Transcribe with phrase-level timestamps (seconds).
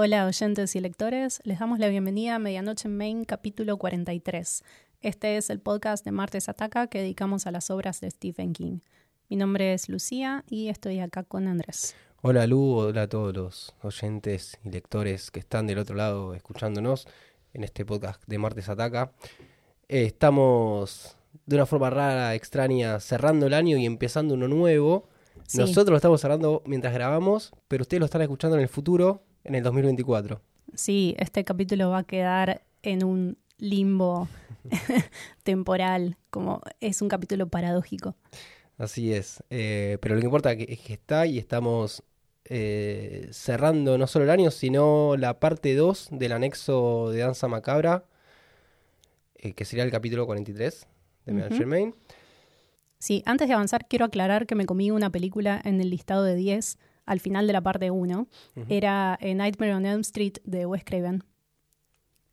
[0.00, 4.62] Hola oyentes y lectores, les damos la bienvenida a Medianoche en Main capítulo 43.
[5.00, 8.78] Este es el podcast de Martes Ataca que dedicamos a las obras de Stephen King.
[9.28, 11.96] Mi nombre es Lucía y estoy acá con Andrés.
[12.22, 17.08] Hola Lu, hola a todos los oyentes y lectores que están del otro lado escuchándonos
[17.52, 19.10] en este podcast de Martes Ataca.
[19.88, 25.08] Eh, estamos de una forma rara, extraña, cerrando el año y empezando uno nuevo.
[25.48, 25.58] Sí.
[25.58, 29.54] Nosotros lo estamos cerrando mientras grabamos, pero ustedes lo están escuchando en el futuro, en
[29.54, 30.40] el 2024.
[30.74, 34.28] Sí, este capítulo va a quedar en un limbo
[35.42, 38.14] temporal, como es un capítulo paradójico.
[38.76, 39.42] Así es.
[39.50, 42.02] Eh, pero lo que importa es que está y estamos
[42.44, 48.04] eh, cerrando no solo el año, sino la parte 2 del anexo de Danza Macabra,
[49.34, 50.86] eh, que sería el capítulo 43
[51.26, 51.58] de Medan Ujú.
[51.58, 51.94] Germain.
[53.00, 56.34] Sí, antes de avanzar quiero aclarar que me comí una película en el listado de
[56.34, 56.78] 10
[57.08, 58.20] al final de la parte 1.
[58.56, 58.66] Ujú.
[58.68, 61.24] Era eh, Nightmare on Elm Street de Wes Craven.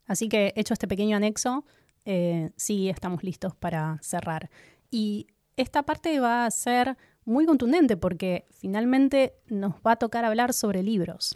[0.06, 1.66] Así que hecho este pequeño anexo,
[2.06, 4.50] eh, sí estamos listos para cerrar.
[4.92, 10.54] Y esta parte va a ser muy contundente porque finalmente nos va a tocar hablar
[10.54, 11.36] sobre libros.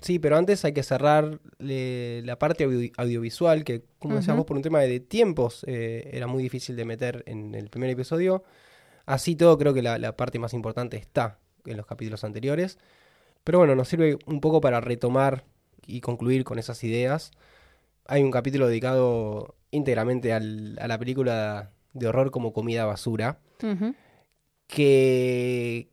[0.00, 4.56] Sí, pero antes hay que cerrar le- la parte audio- audiovisual, que, como vos, por
[4.56, 8.44] un tema de tiempos, eh, era muy difícil de meter en el primer episodio.
[9.06, 12.78] Así todo, creo que la, la parte más importante está en los capítulos anteriores.
[13.44, 15.44] Pero bueno, nos sirve un poco para retomar
[15.86, 17.30] y concluir con esas ideas.
[18.06, 23.38] Hay un capítulo dedicado íntegramente al- a la película de horror como comida basura
[24.66, 25.90] que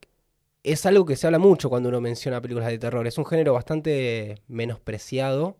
[0.63, 3.05] es algo que se habla mucho cuando uno menciona películas de terror.
[3.07, 5.57] Es un género bastante menospreciado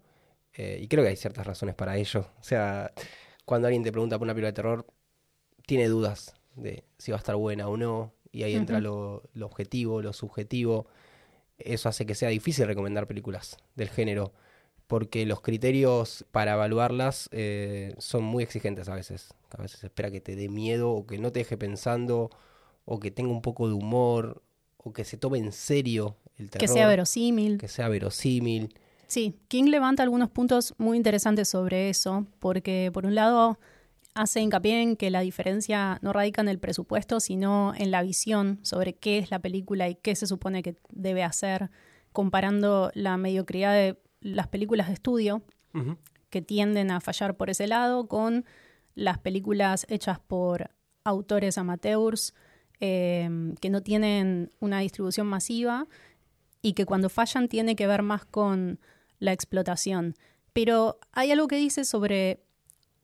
[0.53, 2.28] eh, y creo que hay ciertas razones para ello.
[2.40, 2.92] O sea,
[3.46, 4.86] cuando alguien te pregunta por una película de terror,
[5.66, 9.46] tiene dudas de si va a estar buena o no y ahí entra lo, lo
[9.46, 10.88] objetivo, lo subjetivo.
[11.58, 14.34] Eso hace que sea difícil recomendar películas del género
[14.92, 19.34] porque los criterios para evaluarlas eh, son muy exigentes a veces.
[19.58, 22.30] A veces se espera que te dé miedo o que no te deje pensando
[22.84, 24.44] o que tenga un poco de humor
[24.75, 26.68] o que se tome en serio el terror.
[26.68, 27.58] Que sea verosímil.
[27.58, 28.75] que sea verosímil.
[29.08, 33.59] Sí, King levanta algunos puntos muy interesantes sobre eso, porque por un lado
[34.13, 38.59] hace hincapié en que la diferencia no radica en el presupuesto, sino en la visión
[38.61, 41.69] sobre qué es la película y qué se supone que debe hacer,
[42.11, 45.44] comparando la mediocridad de las películas de estudio,
[46.29, 48.45] que tienden a fallar por ese lado, con
[48.95, 50.69] las películas hechas por
[51.03, 52.33] autores amateurs
[52.79, 53.29] eh,
[53.61, 55.88] que no tienen una distribución masiva
[56.61, 58.79] y que cuando fallan tiene que ver más con
[59.19, 60.16] la explotación.
[60.53, 62.43] Pero hay algo que dice sobre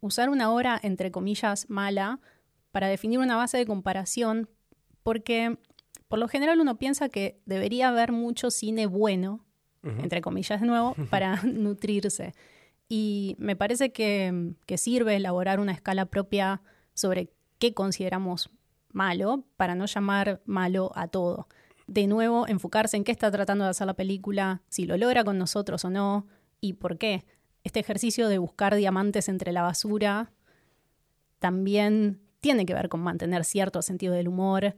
[0.01, 2.19] usar una obra, entre comillas, mala
[2.71, 4.49] para definir una base de comparación,
[5.03, 5.57] porque
[6.07, 9.45] por lo general uno piensa que debería haber mucho cine bueno,
[9.83, 12.33] entre comillas de nuevo, para nutrirse.
[12.89, 16.61] Y me parece que, que sirve elaborar una escala propia
[16.93, 18.49] sobre qué consideramos
[18.91, 21.47] malo, para no llamar malo a todo.
[21.85, 25.37] De nuevo, enfocarse en qué está tratando de hacer la película, si lo logra con
[25.37, 26.27] nosotros o no,
[26.59, 27.25] y por qué.
[27.67, 30.31] Este ejercicio de buscar diamantes entre la basura
[31.39, 34.73] también tiene que ver con mantener cierto sentido del humor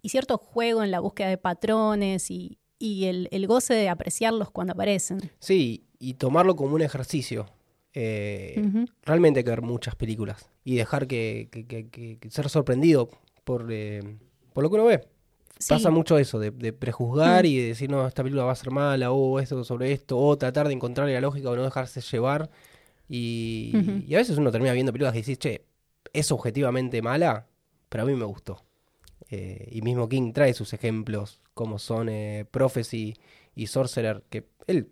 [0.00, 4.50] y cierto juego en la búsqueda de patrones y, y el, el goce de apreciarlos
[4.50, 5.20] cuando aparecen.
[5.38, 7.44] Sí, y tomarlo como un ejercicio.
[7.92, 8.86] Eh.
[9.02, 13.10] Realmente hay que ver muchas películas y dejar que, que- que- que- que ser sorprendido
[13.44, 14.16] por, eh,
[14.54, 15.06] por lo que uno ve.
[15.60, 17.46] Sí, Pasa mucho eso, de, de prejuzgar Mm.
[17.46, 20.38] y de decir, no, esta película va a ser mala, o esto sobre esto, o
[20.38, 22.50] tratar de encontrarle la lógica o no dejarse llevar.
[23.08, 23.72] Y,
[24.14, 25.66] a veces uno termina viendo películas que decís, che,
[26.12, 27.46] es objetivamente mala,
[27.90, 28.64] pero a mí me gustó.
[29.30, 33.14] Eh, y mismo King trae sus ejemplos, como son eh, Prophecy
[33.54, 34.88] y Sorcerer, que él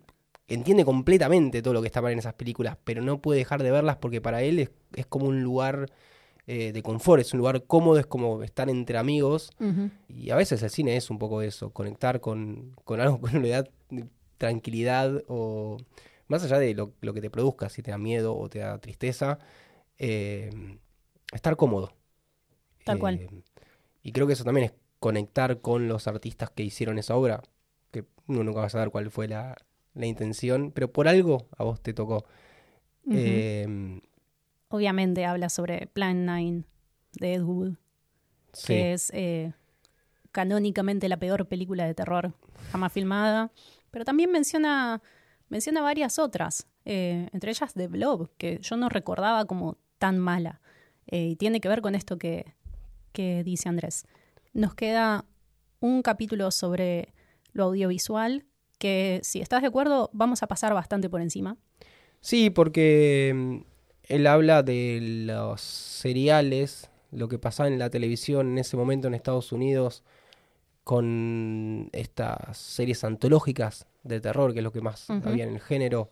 [0.47, 3.71] entiende completamente todo lo que está mal en esas películas, pero no puede dejar de
[3.71, 5.87] verlas porque para él es, es como un lugar
[6.51, 9.51] eh, de confort, es un lugar cómodo, es como estar entre amigos.
[10.07, 13.49] Y a veces el cine es un poco eso, conectar con, con algo que le
[13.49, 13.63] da
[14.37, 15.77] tranquilidad o
[16.27, 18.77] más allá de lo, lo que te produzca, si te da miedo o te da
[18.79, 19.37] tristeza,
[19.97, 20.49] eh,
[21.33, 21.93] estar cómodo.
[22.83, 23.29] Tal Eh, cual.
[24.01, 27.41] Y creo que eso también es conectar con los artistas que hicieron esa obra,
[27.91, 29.55] que uno nunca va a saber cuál fue la,
[29.93, 32.25] la intención, pero por algo a vos te tocó.
[33.11, 33.99] Eh,
[34.69, 36.63] Obviamente habla sobre Plan 9
[37.19, 37.73] de Ed Wood,
[38.53, 38.67] sí.
[38.67, 39.53] que es eh,
[40.31, 42.33] canónicamente la peor película de terror
[42.71, 43.51] jamás filmada,
[43.91, 45.01] pero también menciona,
[45.47, 50.61] menciona varias otras, eh, entre ellas The Blob, que yo no recordaba como tan mala.
[51.07, 52.53] Eh, y tiene que ver con esto que,
[53.11, 54.05] que dice Andrés.
[54.53, 55.25] Nos queda
[55.79, 57.13] un capítulo sobre
[57.53, 58.45] lo audiovisual
[58.77, 61.57] que si estás de acuerdo vamos a pasar bastante por encima.
[62.21, 63.57] Sí, porque mm,
[64.09, 69.13] él habla de los seriales, lo que pasaba en la televisión en ese momento en
[69.13, 70.03] Estados Unidos
[70.83, 76.09] con estas series antológicas de terror, que es lo que más había en el género.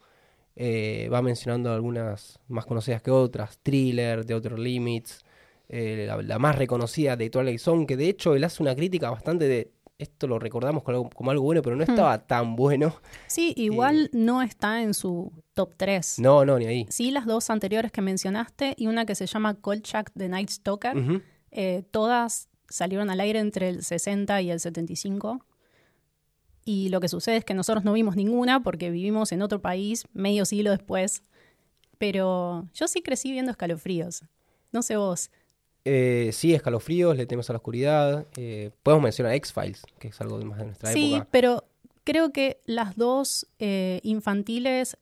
[0.55, 5.23] Eh, va mencionando algunas más conocidas que otras, Thriller, The Outer Limits,
[5.69, 9.47] eh, la, más reconocida de Twilight Zone, que de hecho él hace una crítica bastante
[9.47, 11.89] de esto lo recordamos como algo, bueno, pero no hmm.
[11.89, 12.95] estaba tan bueno.
[13.25, 16.19] Sí, igual eh, no está en su top 3.
[16.19, 16.86] No, no, ni ahí.
[16.89, 21.21] Sí, las dos anteriores que mencionaste y una que se llama Kolchak The Night Stalker,
[21.50, 25.44] eh, todas salieron al aire entre el 60 y el 75.
[26.63, 30.06] Y lo que sucede es que nosotros no vimos ninguna porque vivimos en otro país
[30.13, 31.24] medio siglo después.
[31.98, 34.25] Pero yo sí crecí viendo escalofríos.
[34.71, 35.31] No sé vos.
[35.86, 38.27] Eh, sí, escalofríos, le tenemos a la oscuridad.
[38.36, 41.01] Eh, podemos mencionar X-Files, que es algo más de nuestra época.
[41.01, 41.63] Sí, pero
[42.04, 44.98] creo que las dos eh, infantiles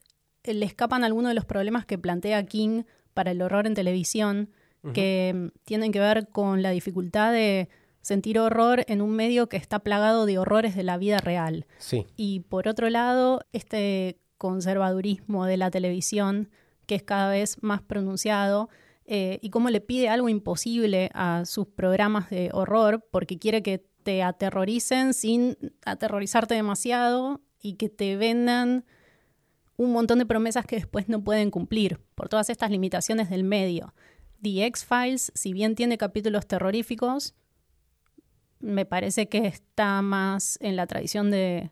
[0.53, 2.83] le escapan algunos de los problemas que plantea King
[3.13, 4.49] para el horror en televisión,
[4.93, 7.69] que mm, tienen que ver con la dificultad de
[8.01, 11.65] sentir horror en un medio que está plagado de horrores de la vida real.
[11.79, 12.05] Sí.
[12.15, 16.51] Y por otro lado, este conservadurismo de la televisión,
[16.85, 18.69] que es cada vez más pronunciado,
[19.07, 23.85] eh, y cómo le pide algo imposible a sus programas de horror porque quiere que
[24.03, 28.85] te aterroricen sin aterrorizarte demasiado y que te vendan
[29.77, 33.93] un montón de promesas que después no pueden cumplir por todas estas limitaciones del medio.
[34.41, 37.33] The X-Files, si bien tiene capítulos terroríficos,
[38.59, 41.71] me parece que está más en la tradición de,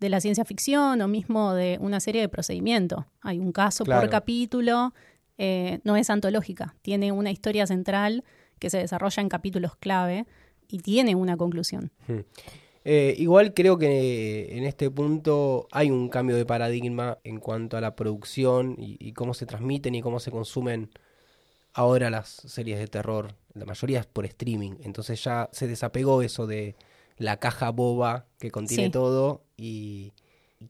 [0.00, 3.06] de la ciencia ficción o mismo de una serie de procedimiento.
[3.20, 4.92] Hay un caso por capítulo
[5.36, 8.22] eh, no es antológica, tiene una historia central
[8.60, 10.26] que se desarrolla en capítulos clave
[10.68, 11.90] y tiene una conclusión.
[12.06, 12.20] Hmm.
[12.84, 17.80] Eh, igual creo que en este punto hay un cambio de paradigma en cuanto a
[17.80, 20.90] la producción y, cómo se transmiten y cómo se consumen
[21.72, 23.34] ahora las series de terror.
[23.54, 26.76] La mayoría es por streaming, entonces ya se desapegó eso de
[27.16, 30.12] la caja boba que contiene todo y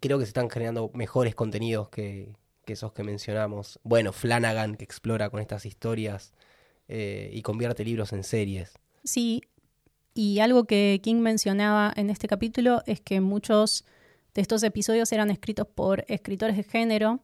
[0.00, 3.80] creo que se están generando mejores contenidos que, que esos que mencionamos.
[3.82, 6.32] Bueno, Flanagan, que explora con estas historias
[6.88, 8.74] eh, y convierte libros en series.
[9.04, 9.42] Sí,
[10.14, 13.84] y algo que King mencionaba en este capítulo es que muchos
[14.34, 17.20] de estos episodios eran escritos por escritores de género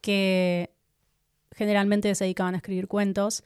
[0.00, 0.70] que
[1.52, 3.44] generalmente se dedicaban a escribir cuentos.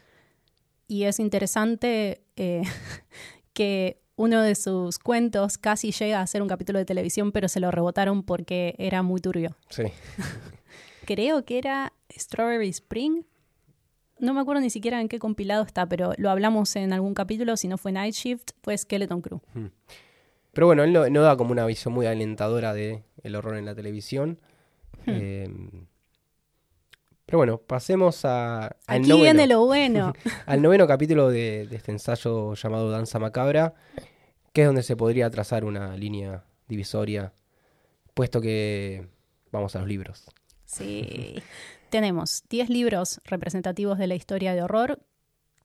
[0.88, 2.62] Y es interesante eh,
[3.52, 7.60] que uno de sus cuentos casi llega a ser un capítulo de televisión, pero se
[7.60, 9.56] lo rebotaron porque era muy turbio.
[9.68, 9.84] Sí.
[11.06, 13.24] Creo que era Strawberry Spring.
[14.20, 17.56] No me acuerdo ni siquiera en qué compilado está, pero lo hablamos en algún capítulo.
[17.56, 19.40] Si no fue Night Shift, fue Skeleton Crew.
[19.54, 19.66] Hmm.
[20.52, 23.74] Pero bueno, él no, da como una visión muy alentadora de el horror en la
[23.74, 24.38] televisión.
[25.06, 25.10] Hmm.
[25.10, 25.86] Em,
[27.24, 30.12] pero bueno, pasemos a, Aquí viene lo bueno.
[30.46, 33.74] al noveno capítulo de, de, este ensayo llamado Danza Macabra,
[34.52, 37.32] que es donde se podría trazar una línea divisoria,
[38.14, 39.06] puesto que
[39.52, 40.26] vamos a los libros.
[40.64, 41.40] Sí,
[41.90, 45.00] tenemos 10 libros representativos de la historia de horror,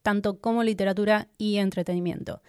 [0.01, 2.41] tanto como literatura y entretenimiento.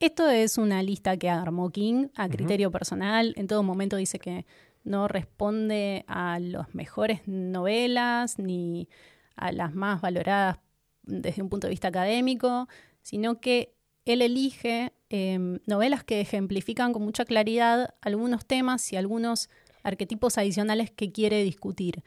[0.00, 3.34] Esto es una lista que armó King a criterio personal.
[3.36, 4.46] En todo momento dice que
[4.84, 8.88] no responde a las mejores novelas ni
[9.36, 10.58] a las más valoradas
[11.02, 12.68] desde un punto de vista académico,
[13.02, 13.74] sino que
[14.04, 19.50] él elige Em, novelas que ejemplifican con mucha claridad algunos temas y algunos
[19.82, 22.02] arquetipos adicionales que quiere discutir.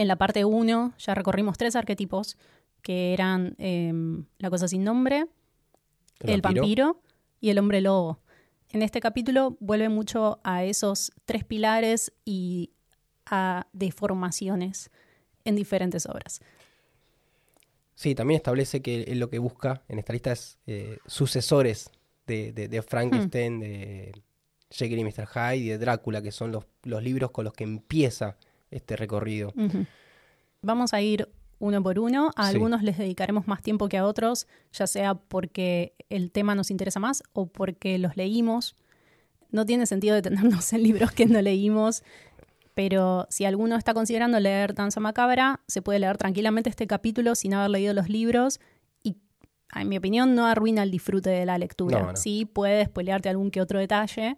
[0.00, 2.38] En la parte 1 ya recorrimos tres arquetipos
[2.80, 5.26] que eran em, la cosa sin nombre,
[6.20, 7.02] el, vampiro?
[7.38, 8.18] y el hombre lobo.
[8.70, 12.70] En este capítulo vuelve mucho a esos tres pilares y
[13.26, 14.90] a deformaciones
[15.44, 16.40] en diferentes obras.
[17.94, 21.90] Sí, también establece que él lo que busca en esta lista es eh, sucesores
[22.26, 23.60] de, Frankenstein, hmm.
[23.60, 24.22] de
[24.70, 25.26] Jekyll y Mr.
[25.26, 28.38] Hyde y de Drácula, que son los, los libros con los que empieza
[28.70, 29.52] este recorrido.
[30.62, 32.30] Vamos a ir uno por uno.
[32.36, 36.70] A algunos les dedicaremos más tiempo que a otros, ya sea porque el tema nos
[36.70, 38.76] interesa más o porque los leímos.
[39.50, 42.02] No tiene sentido detenernos en libros que no leímos,
[42.74, 47.54] pero si alguno está considerando leer Danza Macabra, se puede leer tranquilamente este capítulo sin
[47.54, 48.60] haber leído los libros
[49.74, 52.16] en mi opinión, no arruina el disfrute de la lectura.
[52.16, 54.36] Sí, puede spoilearte algún que otro detalle,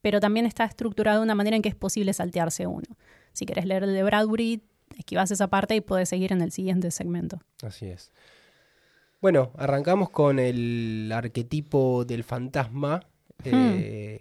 [0.00, 2.86] pero también está estructurado de una manera en que es posible saltearse uno.
[3.34, 4.62] Si querés leer el de Bradbury,
[4.96, 7.40] esquivas esa parte y puedes seguir en el siguiente segmento.
[7.62, 8.10] Así es.
[9.20, 13.00] Bueno, arrancamos con el arquetipo del fantasma.
[13.44, 14.20] Eh,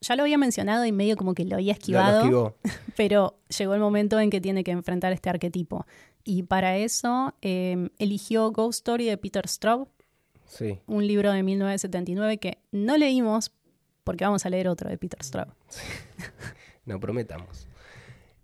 [0.00, 2.56] ya lo había mencionado y medio como que lo había esquivado,
[2.96, 5.86] pero llegó el momento en que tiene que enfrentar este arquetipo.
[6.24, 9.88] Y para eso em, eligió Ghost Story de Peter Straub,
[10.46, 10.78] sí.
[10.86, 13.52] un libro de 1979 que no leímos
[14.04, 15.48] porque vamos a leer otro de Peter Straub.
[16.84, 17.66] no prometamos.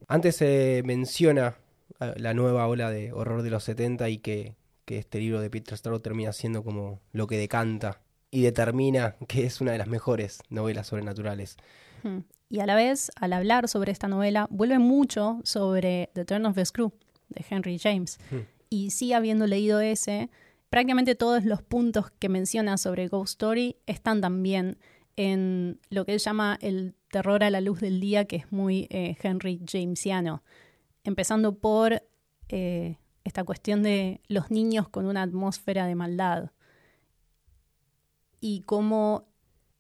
[0.09, 1.59] Antes se menciona
[2.01, 5.51] eh, la nueva ola de horror de los 70 y que, que este libro de
[5.51, 8.01] Peter Straub termina siendo como lo que decanta
[8.31, 11.57] y determina que es una de las mejores novelas sobrenaturales.
[12.03, 12.21] Hmm.
[12.49, 16.55] Y a la vez, al hablar sobre esta novela, vuelve mucho sobre The Turn of
[16.55, 16.91] the Screw
[17.29, 18.19] de Henry James.
[18.31, 18.47] Hmm.
[18.71, 20.31] Y sí, habiendo leído ese,
[20.71, 24.79] prácticamente todos los puntos que menciona sobre Ghost Story están también
[25.19, 28.87] en lo que él llama el terror a la luz del día, que es muy
[28.89, 30.45] eh, Henry Jamesiano.
[31.03, 32.05] Empezando por
[32.49, 36.53] eh, esta cuestión de los niños con una atmósfera de maldad
[38.41, 39.27] y cómo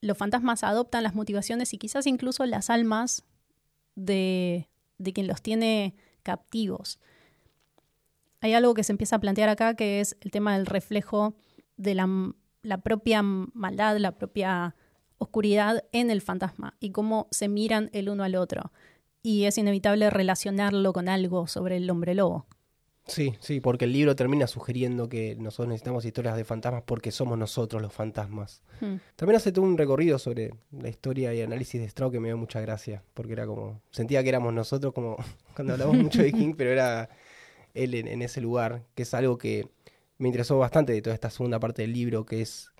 [0.00, 3.24] los fantasmas adoptan las motivaciones y quizás incluso las almas
[3.94, 4.68] de,
[4.98, 6.98] de quien los tiene captivos.
[8.40, 11.36] Hay algo que se empieza a plantear acá que es el tema del reflejo
[11.76, 12.08] de la,
[12.62, 14.74] la propia maldad, la propia
[15.18, 18.72] oscuridad en el fantasma y cómo se miran el uno al otro.
[19.22, 22.46] Y es inevitable relacionarlo con algo sobre el hombre lobo.
[23.08, 27.38] Sí, sí, porque el libro termina sugiriendo que nosotros necesitamos historias de fantasmas porque somos
[27.38, 28.62] nosotros los fantasmas.
[28.80, 28.96] Hmm.
[29.16, 32.36] También hace todo un recorrido sobre la historia y análisis de Straub que me dio
[32.36, 35.16] mucha gracia, porque era como, sentía que éramos nosotros como
[35.56, 37.08] cuando hablamos mucho de King, pero era
[37.72, 39.68] él en, ese lugar, que es algo que
[40.18, 42.72] me interesó bastante de toda esta segunda parte del libro, que es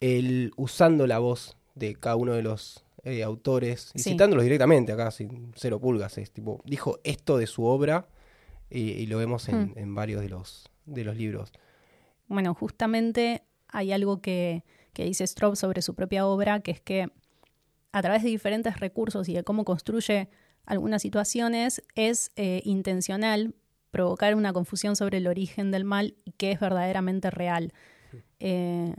[0.00, 5.10] el usando la voz de cada uno de los eh, autores y citándolos directamente acá,
[5.10, 8.08] sin cero pulgas, es tipo, dijo esto de su obra
[8.70, 9.72] y, lo vemos hmm.
[9.76, 11.52] en, varios de los, de los libros.
[12.26, 14.64] Bueno, justamente hay algo que,
[14.94, 17.08] dice Straub sobre su propia obra, que es que
[17.92, 20.28] a través de diferentes recursos y de cómo construye
[20.66, 23.54] algunas situaciones, es eh, intencional
[23.90, 27.72] provocar una confusión sobre el origen del mal y qué es verdaderamente real.
[28.12, 28.16] Hmm.
[28.40, 28.94] Eh,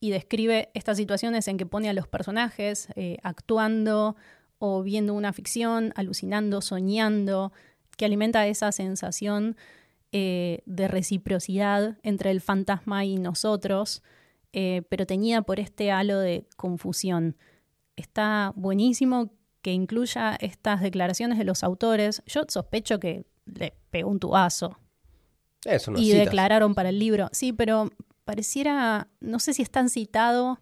[0.00, 4.16] y describe estas situaciones en que pone a los personajes eh, actuando
[4.58, 7.52] o viendo una ficción, alucinando, soñando,
[7.96, 9.56] que alimenta esa sensación
[10.12, 14.02] eh, de reciprocidad entre el fantasma y nosotros,
[14.52, 17.36] eh, pero teñida por este halo de confusión.
[17.96, 22.22] Está buenísimo que incluya estas declaraciones de los autores.
[22.26, 24.78] Yo sospecho que le pegó un tubazo.
[25.64, 27.28] Eso y declararon para el libro.
[27.32, 27.90] Sí, pero
[28.24, 30.60] pareciera, no sé si están citado.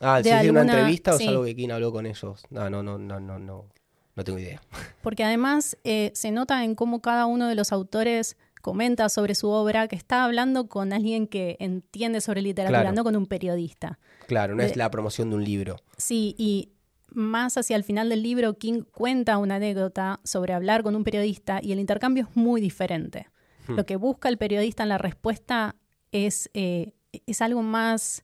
[0.00, 2.42] Ah, de si una entrevista o es algo que King habló con ellos.
[2.50, 3.66] No, no, no, no, no, no.
[4.14, 4.60] No tengo idea.
[5.02, 9.48] Porque además eh, se nota en cómo cada uno de los autores comenta sobre su
[9.48, 13.98] obra que está hablando con alguien que entiende sobre literatura, no con un periodista.
[14.26, 15.76] Claro, no es la promoción de un libro.
[15.96, 16.72] Sí, y
[17.08, 21.60] más hacia el final del libro, King cuenta una anécdota sobre hablar con un periodista
[21.62, 23.26] y el intercambio es muy diferente.
[23.66, 23.74] Hmm.
[23.74, 25.76] Lo que busca el periodista en la respuesta
[26.12, 26.92] es, eh,
[27.26, 28.22] es algo más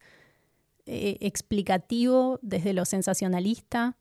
[0.87, 3.97] eh, explicativo desde lo sensacionalista,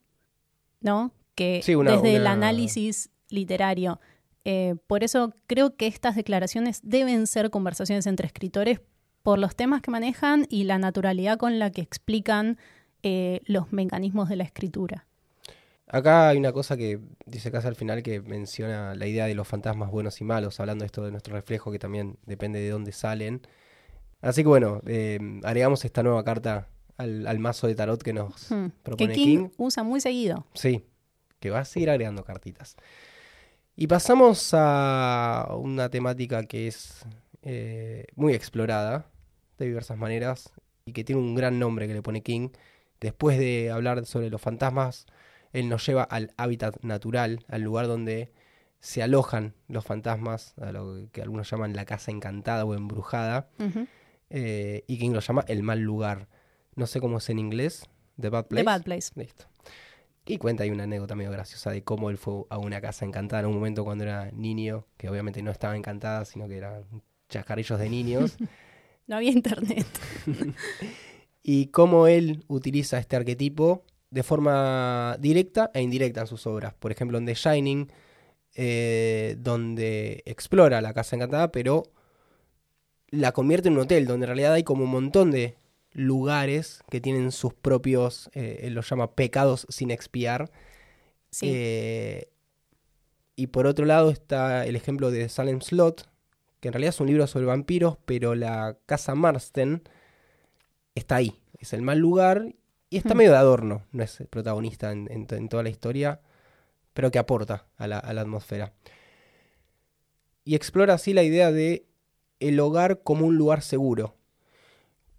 [0.80, 1.12] ¿no?
[1.38, 4.00] que desde el análisis literario.
[4.44, 8.82] Eh, por eso creo que estas declaraciones deben ser conversaciones entre escritores
[9.22, 12.58] por los temas que manejan y la naturalidad con la que explican
[13.04, 15.06] eh, los mecanismos de la escritura.
[15.86, 19.48] Acá hay una cosa que dice casi al final que menciona la idea de los
[19.48, 22.92] fantasmas buenos y malos, hablando de esto de nuestro reflejo, que también depende de dónde
[22.94, 23.42] salen.
[24.22, 28.68] Así que bueno, eh, agregamos esta nueva carta al, mazo de tarot que nos hmm.
[28.84, 30.46] propone que King, usa muy seguido.
[30.54, 30.86] Sí,
[31.40, 32.76] que va a seguir agregando cartitas.
[33.76, 37.06] Y pasamos a una temática que es
[37.44, 39.06] eh, muy explorada
[39.60, 40.52] de diversas maneras
[40.86, 42.50] y que tiene un gran nombre que le pone King.
[43.00, 45.06] Después de hablar sobre los fantasmas,
[45.54, 48.32] él nos lleva al hábitat natural, al lugar donde
[48.80, 53.50] se alojan los fantasmas, a lo que algunos llaman la casa encantada o embrujada,
[54.30, 56.28] eh, y King lo llama el mal lugar.
[56.76, 58.64] No sé cómo es en inglés, The Bad Place.
[58.64, 59.12] The Bad Place.
[59.16, 59.46] Listo.
[60.26, 63.42] Y cuenta ahí una anécdota medio graciosa de cómo él fue a una casa encantada
[63.42, 66.84] en un momento cuando era niño, que obviamente no estaba encantada, sino que eran
[67.30, 68.38] chascarrillos de niños.
[69.08, 69.88] no había internet.
[71.44, 76.74] y cómo él utiliza este arquetipo de forma directa e indirecta en sus obras.
[76.74, 77.92] Por ejemplo, en The Shining,
[78.56, 81.84] eh, donde explora la casa encantada, pero
[83.10, 85.56] la convierte en un hotel, donde en realidad hay como un montón de
[85.94, 90.52] lugares que tienen sus propios, eh, él los llama pecados sin expiar.
[91.42, 92.30] Eh,
[93.36, 96.10] y por otro lado está el ejemplo de Salem Slot,
[96.60, 99.84] que en realidad es un libro sobre vampiros, pero la casa Marston
[100.96, 101.40] está ahí.
[101.60, 102.54] Es el mal lugar
[102.90, 103.18] Y está Hmm.
[103.18, 106.22] medio de adorno, no es el protagonista en, en en toda la historia,
[106.94, 108.74] pero que aporta a la, a la atmósfera.
[110.46, 111.86] Y explora así la idea de
[112.40, 114.16] el hogar como un lugar seguro.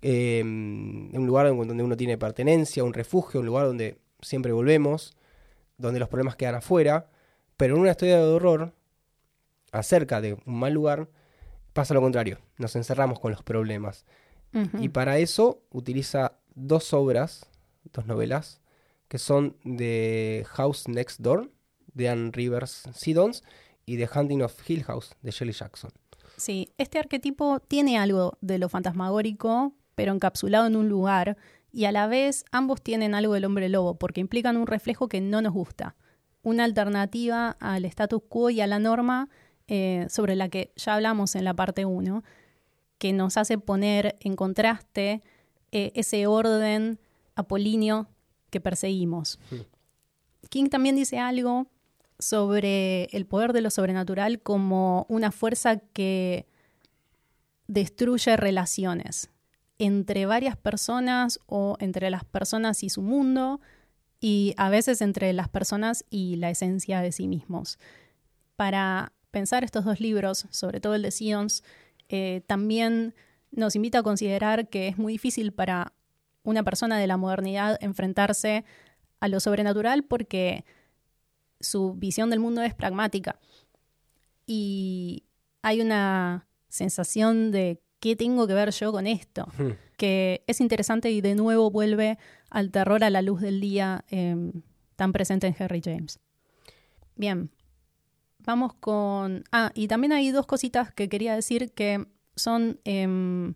[0.00, 5.16] Eh, un lugar donde uno tiene pertenencia, un refugio, un lugar donde siempre volvemos,
[5.76, 7.10] donde los problemas quedan afuera.
[7.56, 8.72] Pero en una historia de horror,
[9.72, 11.08] acerca de un mal lugar,
[11.72, 12.38] pasa lo contrario.
[12.56, 14.04] Nos encerramos con los problemas.
[14.80, 17.50] Y para eso utiliza dos obras,
[17.92, 18.62] dos novelas,
[19.08, 21.50] que son de House Next Door,
[21.92, 23.44] de Anne Rivers Siddons,
[23.84, 25.90] y The Hunting of Hill House, de Shelley Jackson.
[26.38, 31.36] Sí, este arquetipo tiene algo de lo fantasmagórico, pero encapsulado en un lugar,
[31.72, 35.20] y a la vez ambos tienen algo del hombre lobo, porque implican un reflejo que
[35.20, 35.96] no nos gusta,
[36.42, 39.28] una alternativa al status quo y a la norma
[39.66, 42.22] eh, sobre la que ya hablamos en la parte 1,
[42.98, 45.22] que nos hace poner en contraste
[45.72, 47.00] eh, ese orden
[47.34, 48.08] apolíneo
[48.50, 49.40] que perseguimos.
[50.50, 51.66] King también dice algo
[52.18, 56.46] sobre el poder de lo sobrenatural como una fuerza que
[57.66, 59.30] destruye relaciones
[59.78, 63.60] entre varias personas o entre las personas y su mundo
[64.20, 67.78] y a veces entre las personas y la esencia de sí mismos.
[68.56, 71.62] Para pensar estos dos libros, sobre todo el de Sions,
[72.08, 73.14] eh, también
[73.52, 75.92] nos invita a considerar que es muy difícil para
[76.42, 78.64] una persona de la modernidad enfrentarse
[79.20, 80.64] a lo sobrenatural porque
[81.60, 83.38] su visión del mundo es pragmática.
[84.46, 85.24] Y
[85.62, 89.72] hay una sensación de qué tengo que ver yo con esto, Hmm.
[89.96, 92.18] que es interesante y de nuevo vuelve
[92.50, 94.52] al terror a la luz del día eh,
[94.96, 96.20] tan presente en Harry James.
[97.16, 97.50] Bien,
[98.38, 99.44] vamos con...
[99.52, 102.06] Ah, y también hay dos cositas que quería decir que
[102.36, 103.54] son em,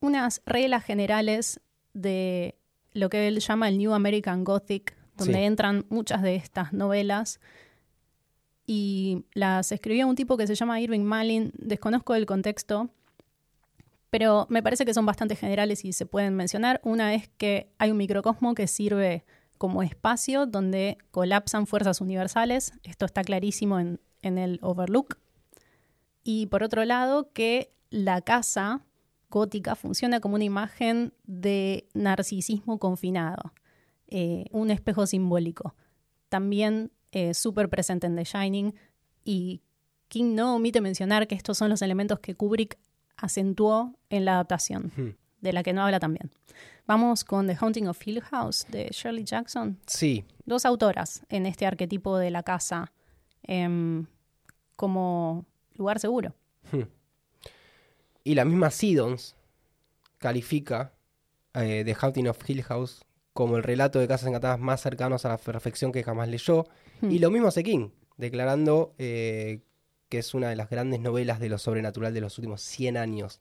[0.00, 1.60] unas reglas generales
[1.92, 2.56] de
[2.92, 5.44] lo que él llama el New American Gothic, donde Sí.
[5.44, 7.40] entran muchas de estas novelas.
[8.66, 11.52] Y las escribió un tipo que se llama Irving Malin.
[11.56, 12.90] Desconozco el contexto,
[14.10, 16.80] pero me parece que son bastante generales y se pueden mencionar.
[16.84, 19.24] Una es que hay un microcosmo que sirve
[19.58, 22.72] como espacio donde colapsan fuerzas universales.
[22.84, 25.18] Esto está clarísimo en, en el Overlook.
[26.22, 28.84] Y por otro lado, que la casa
[29.30, 33.52] gótica funciona como una imagen de narcisismo confinado,
[34.08, 35.74] eh, un espejo simbólico.
[36.28, 38.74] También eh, súper presente en The Shining.
[39.24, 39.60] Y
[40.08, 42.78] King no omite mencionar que estos son los elementos que Kubrick
[43.16, 45.10] acentuó en la adaptación, Hmm.
[45.40, 46.30] de la que no habla también.
[46.86, 49.78] Vamos con The Haunting of Hill House de Shirley Jackson.
[49.86, 52.90] Sí, Dos autoras en este arquetipo de la casa
[53.42, 54.06] em,
[54.76, 55.44] como
[55.74, 56.34] lugar seguro.
[58.24, 59.34] y la misma Siddons
[60.18, 60.92] califica
[61.54, 63.04] eh, The Haunting of Hill House
[63.38, 66.66] como el relato de casas encantadas más cercanos a la perfección que jamás leyó.
[67.00, 67.12] Hmm.
[67.12, 69.60] Y lo mismo hace King, declarando eh,
[70.08, 73.40] que es una de las grandes novelas de lo sobrenatural de los últimos 100 años.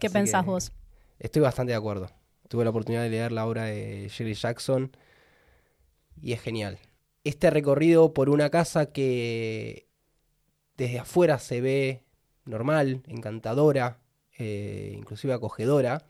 [0.00, 0.72] ¿Qué Así pensás vos?
[1.18, 2.10] Estoy bastante de acuerdo.
[2.48, 4.96] Tuve la oportunidad de leer la obra de Shirley Jackson
[6.18, 6.78] y es genial.
[7.22, 9.88] Este recorrido por una casa que
[10.78, 12.02] desde afuera se ve
[12.46, 13.98] normal, encantadora,
[14.38, 16.02] eh, inclusive acogedora,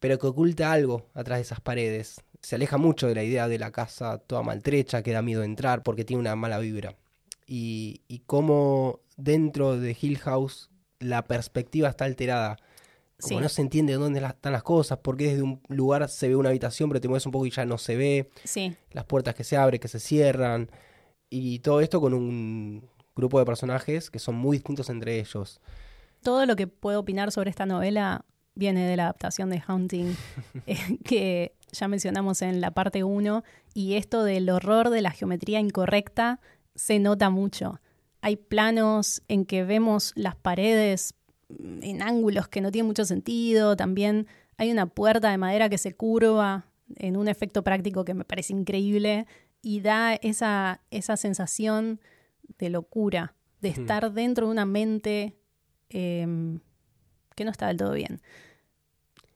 [0.00, 2.20] pero que oculta algo atrás de esas paredes.
[2.40, 5.82] Se aleja mucho de la idea de la casa toda maltrecha, que da miedo entrar
[5.82, 6.96] porque tiene una mala vibra.
[7.46, 12.56] Y, y cómo dentro de Hill House la perspectiva está alterada.
[13.20, 13.42] Como Sí.
[13.42, 16.88] no se entiende dónde están las cosas, porque desde un lugar se ve una habitación,
[16.88, 19.56] pero te mueves un poco y ya no se ve Sí, las puertas que se
[19.56, 20.70] abren, que se cierran,
[21.28, 25.60] y todo esto con un grupo de personajes que son muy distintos entre ellos.
[26.22, 28.24] todo lo que puedo opinar sobre esta novela
[28.58, 30.16] viene de la adaptación de Haunting,
[30.66, 35.60] eh, que ya mencionamos en la parte 1, y esto del horror de la geometría
[35.60, 36.40] incorrecta
[36.74, 37.80] se nota mucho.
[38.20, 41.14] Hay planos en que vemos las paredes
[41.48, 45.78] mm, en ángulos que no tienen mucho sentido, también hay una puerta de madera que
[45.78, 46.66] se curva
[46.96, 49.26] en un efecto práctico que me parece increíble
[49.62, 52.00] y da esa, esa sensación
[52.58, 55.36] de locura, de estar dentro de una mente
[55.90, 56.58] em,
[57.36, 58.20] que no está del todo bien.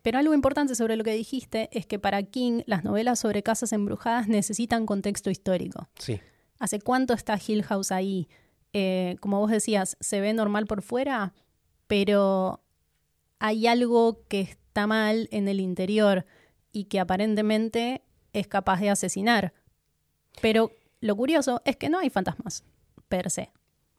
[0.02, 3.72] Pero algo importante sobre lo que dijiste es que para King las novelas sobre casas
[3.72, 5.88] embrujadas necesitan contexto histórico.
[5.98, 6.20] Sí,
[6.62, 8.28] ¿Hace cuánto está Hill House ahí?
[8.72, 11.34] Eh, como vos decías, se ve normal por fuera,
[11.88, 12.62] pero
[13.40, 16.24] hay algo que está mal en el interior
[16.70, 19.52] y que aparentemente es capaz de asesinar.
[20.40, 22.62] Pero lo curioso es que no hay fantasmas,
[23.08, 23.50] per se.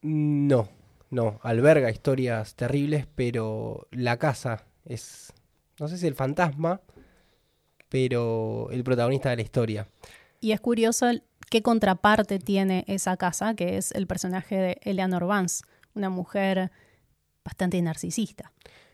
[0.02, 0.70] no,
[1.10, 5.34] no, alberga historias terribles, pero la casa es,
[5.80, 6.82] no sé si el fantasma,
[7.90, 9.88] pero el protagonista de la historia.
[10.40, 11.08] Y es curioso
[11.50, 16.72] qué contraparte tiene esa casa, que es el personaje de Eleanor Vance, una mujer
[17.46, 18.52] bastante narcisista.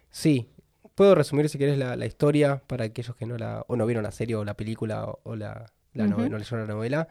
[0.09, 0.47] Sí,
[0.95, 4.03] puedo resumir si querés la, la historia para aquellos que no la o no vieron
[4.03, 6.13] la serie o la película o, o la, la Ujú.
[6.13, 7.07] nove- no leyeron la novela.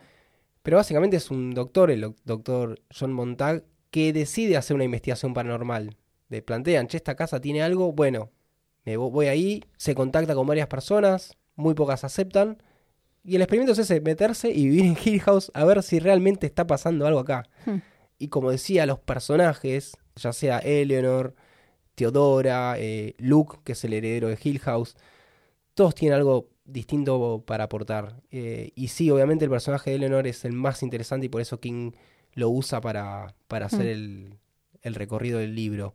[0.62, 5.32] Pero básicamente es un doctor, el doc- doctor John Montag, que decide hacer una investigación
[5.32, 5.96] paranormal.
[6.28, 8.30] Le plantean, che, esta casa tiene algo, bueno,
[8.84, 12.62] me voy ahí, se contacta con varias personas, muy pocas aceptan.
[13.24, 16.46] Y el experimento es ese, meterse y vivir en Hill House a ver si realmente
[16.46, 17.48] está pasando algo acá.
[17.66, 17.78] Hmm.
[18.18, 21.34] Y como decía, los personajes, ya sea Eleanor,
[21.94, 24.96] Teodora, eh, Luke, que es el heredero de Hill House,
[25.74, 28.22] todos tienen algo distinto para aportar.
[28.30, 31.60] Eh, y sí, obviamente el personaje de Eleanor es el más interesante y por eso
[31.60, 31.92] King
[32.34, 33.90] lo usa para, para hacer Mm.
[33.90, 34.34] el,
[34.82, 35.94] el recorrido del libro.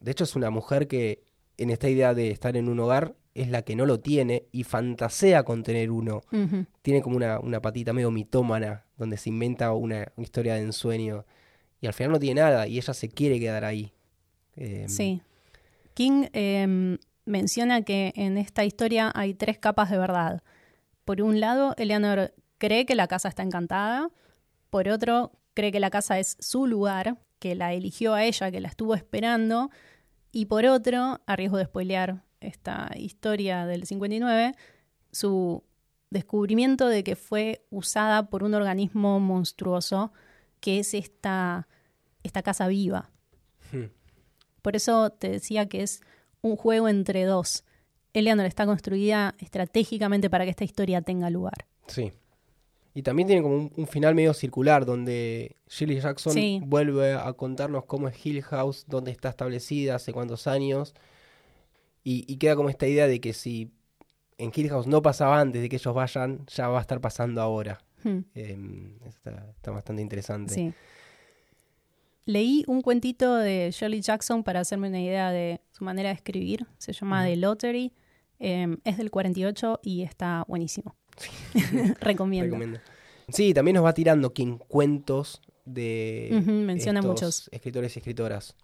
[0.00, 1.24] De hecho, es una mujer que
[1.62, 4.64] en esta idea de estar en un hogar es la que no lo tiene y
[4.64, 6.20] fantasea con tener uno.
[6.82, 11.24] Tiene como una, una patita medio mitómana, donde se inventa una, una historia de ensueño.
[11.80, 13.92] Y al final no tiene nada y ella se quiere quedar ahí.
[14.56, 15.22] Eh, Sí.
[15.94, 20.42] King em, menciona que en esta historia hay tres capas de verdad.
[21.04, 24.10] Por un lado, Eleanor cree que la casa está encantada.
[24.70, 28.60] Por otro, cree que la casa es su lugar, que la eligió a ella, que
[28.60, 29.70] la estuvo esperando.
[30.32, 34.54] Y por otro, a riesgo de spoilear esta historia del 59,
[35.12, 35.62] su
[36.10, 40.12] descubrimiento de que fue usada por un organismo monstruoso,
[40.60, 41.68] que es esta,
[42.22, 43.10] esta casa viva.
[43.70, 43.86] Hmm.
[44.62, 46.00] Por eso te decía que es
[46.40, 47.64] un juego entre dos.
[48.14, 51.66] Eleanor está construida estratégicamente para que esta historia tenga lugar.
[51.86, 52.12] Sí.
[52.94, 56.60] Y también tiene como un, un final medio circular donde Shirley Jackson Sí.
[56.64, 60.94] vuelve a contarnos cómo es Hill House, dónde está establecida, hace cuántos años.
[62.04, 63.70] Y, y queda como esta idea de que si
[64.38, 67.40] en Hill House no pasaba antes de que ellos vayan, ya va a estar pasando
[67.40, 67.80] ahora.
[68.04, 70.52] Hmm, Em, está, está bastante interesante.
[70.54, 70.72] sí.
[72.24, 76.66] Leí un cuentito de Shirley Jackson para hacerme una idea de su manera de escribir.
[76.78, 77.24] Se llama.
[77.24, 77.92] The Lottery.
[78.38, 80.94] Em, es del 48 y está buenísimo.
[82.00, 82.46] Recomiendo.
[82.46, 82.80] Recomiendo.
[83.28, 87.48] Sí, también nos va tirando King cuentos de menciona estos muchos.
[87.52, 88.56] escritores y escritoras.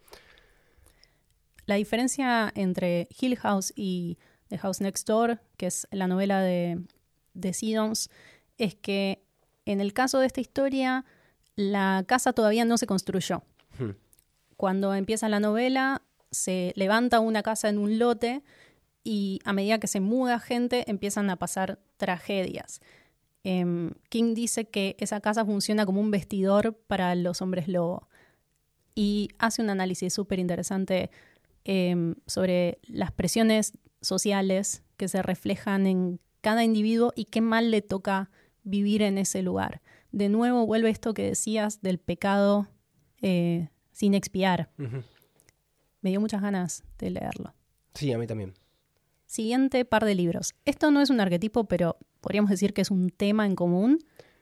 [1.66, 6.80] La diferencia entre Hill House y The House Next Door, que es la novela de,
[7.34, 8.10] de Siddons,
[8.56, 9.22] es que
[9.66, 11.04] en el caso de esta historia,
[11.54, 13.42] la casa todavía no se construyó.
[13.78, 13.90] Hmm.
[14.56, 18.42] Cuando empieza la novela, se levanta una casa en un lote
[19.04, 22.80] y a medida que se muda gente, empiezan a pasar tragedias.
[23.44, 28.08] Em, King dice que esa casa funciona como un vestidor para los hombres lobo
[28.94, 31.10] y hace un análisis súper interesante
[31.64, 37.82] em, sobre las presiones sociales que se reflejan en cada individuo y qué mal le
[37.82, 38.30] toca
[38.62, 39.82] vivir en ese lugar.
[40.12, 42.68] De nuevo vuelve esto que decías del pecado
[43.20, 44.70] eh, sin expiar.
[46.00, 47.54] Me dio muchas ganas de leerlo.
[47.94, 48.54] Sí, a mí también.
[49.28, 50.54] Siguiente par de libros.
[50.64, 53.98] Esto no es un arquetipo, pero podríamos decir que es un tema en común.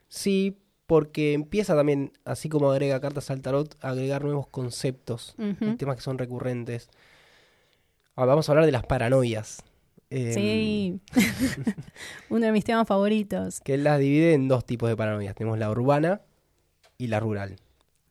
[0.09, 5.75] Sí, porque empieza también, así como agrega cartas al tarot, a agregar nuevos conceptos, y
[5.75, 6.89] temas que son recurrentes.
[8.15, 9.65] Ahora vamos a hablar de las paranoias.
[10.09, 11.01] em, Sí.
[12.31, 13.61] Uno de mis temas favoritos.
[13.63, 15.35] Que las divide en dos tipos de paranoias.
[15.35, 16.21] Tenemos la urbana
[16.97, 17.57] y la rural.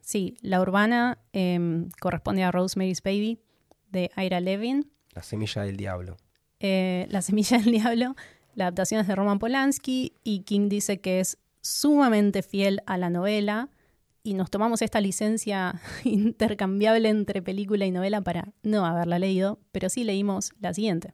[0.02, 3.40] Sí, la urbana em, corresponde a Rosemary's Baby
[3.92, 4.92] de Ira Levin.
[5.14, 6.18] La semilla del diablo.
[6.68, 8.16] Eh, la semilla del diablo,
[8.56, 13.12] la adaptación es de Roman Polanski y King dice que es sumamente fiel a la
[13.12, 13.70] novela
[14.24, 19.90] y nos tomamos esta licencia intercambiable entre película y novela para no haberla leído, pero
[19.90, 21.14] sí leímos la siguiente.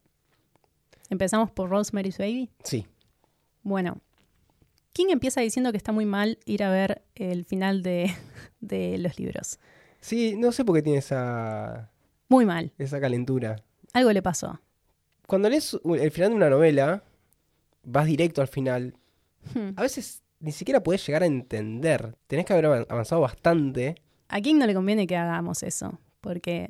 [1.10, 2.50] Empezamos por Rosemary's Baby.
[2.64, 2.88] Sí.
[3.62, 3.98] Bueno,
[4.94, 8.10] King empieza diciendo que está muy mal ir a ver el final de,
[8.62, 9.60] de los libros.
[10.00, 11.92] Sí, no sé por qué tiene esa,
[12.30, 12.72] Muy mal.
[12.78, 13.62] esa calentura.
[13.92, 14.62] Algo le pasó.
[15.32, 17.04] Cuando lees el final de una novela,
[17.86, 18.96] vas directo al final.
[19.54, 19.70] Hmm.
[19.78, 22.18] A veces ni siquiera puedes llegar a entender.
[22.28, 23.96] Tenés que haber avan- avanzado bastante.
[24.28, 26.68] A King no le conviene que hagamos eso, porque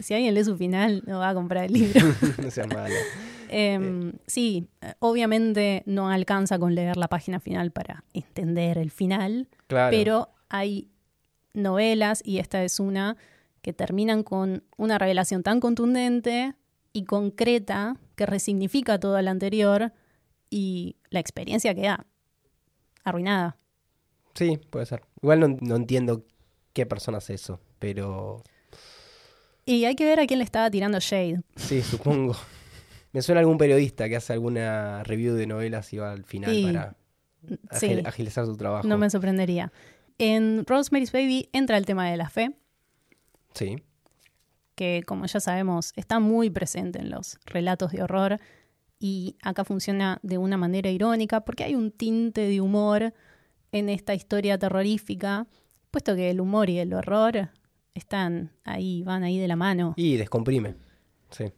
[0.00, 2.00] si alguien lee su final, no va a comprar el libro.
[2.42, 2.94] no seas malo.
[3.50, 9.48] Em, sí, eh, obviamente no alcanza con leer la página final para entender el final,
[9.66, 9.94] Claro.
[9.96, 10.88] pero hay
[11.54, 13.16] novelas, y esta es una,
[13.62, 16.54] que terminan con una revelación tan contundente
[16.96, 19.92] y concreta que resignifica todo lo anterior
[20.48, 22.06] y la experiencia queda
[23.04, 23.58] arruinada.
[24.34, 25.02] Sí, puede ser.
[25.20, 26.24] Igual no, no entiendo
[26.72, 28.42] qué persona hace eso, pero
[29.66, 31.42] Y hay que ver a quién le estaba tirando shade.
[31.56, 32.34] sí, supongo.
[33.12, 36.96] Me suena algún periodista que hace alguna review de novelas y va al final para
[37.78, 37.86] Sí.
[37.88, 38.86] agil- agilizar su trabajo.
[38.88, 39.72] No me sorprendería.
[40.18, 42.52] En Rosemary's Baby entra el tema de la fe,
[43.54, 43.76] Sí.
[44.76, 48.38] Que como ya sabemos está muy presente en los relatos de horror
[49.00, 53.12] y acá funciona de una manera irónica porque hay un tinte de humor
[53.72, 55.46] en esta historia terrorífica,
[55.90, 57.50] puesto que el humor y el horror
[57.94, 59.94] están ahí, van ahí de la mano.
[59.96, 60.76] Y descomprime.
[61.30, 61.52] Sí.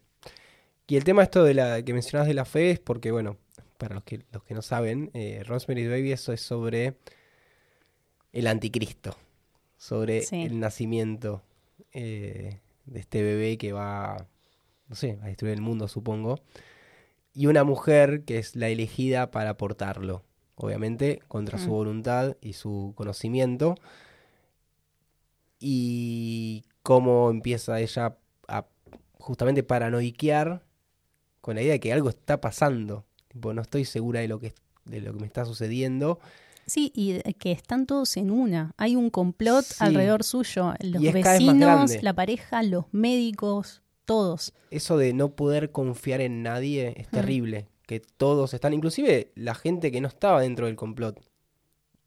[0.87, 3.37] Y el tema esto de la que mencionabas de la fe es porque, bueno,
[3.77, 6.95] para los que, los que no saben, eh, Rosemary's Baby eso es sobre
[8.33, 9.15] el anticristo,
[9.77, 10.41] sobre Sí.
[10.41, 11.43] el nacimiento
[11.93, 14.27] eh, de este bebé que va,
[14.87, 16.39] no sé, a destruir el mundo, supongo.
[17.33, 20.23] Y una mujer que es la elegida para portarlo,
[20.55, 21.71] obviamente, contra su Mm.
[21.71, 23.75] voluntad y su conocimiento.
[25.59, 28.65] Y cómo empieza ella a
[29.19, 30.63] justamente paranoiquear
[31.41, 33.05] con la idea de que algo está pasando.
[33.27, 34.53] Tipo, no estoy segura de lo que,
[34.85, 36.19] de lo que me está sucediendo.
[36.69, 38.73] Sí, y que están todos en una.
[38.77, 39.75] Hay un complot Sí.
[39.79, 40.73] alrededor suyo.
[40.79, 44.53] Los vecinos, la pareja, los médicos, todos.
[44.71, 47.11] Eso de no poder confiar en nadie es Mm.
[47.11, 47.67] terrible.
[47.87, 51.19] Que todos están, inclusive la gente que no estaba dentro del complot,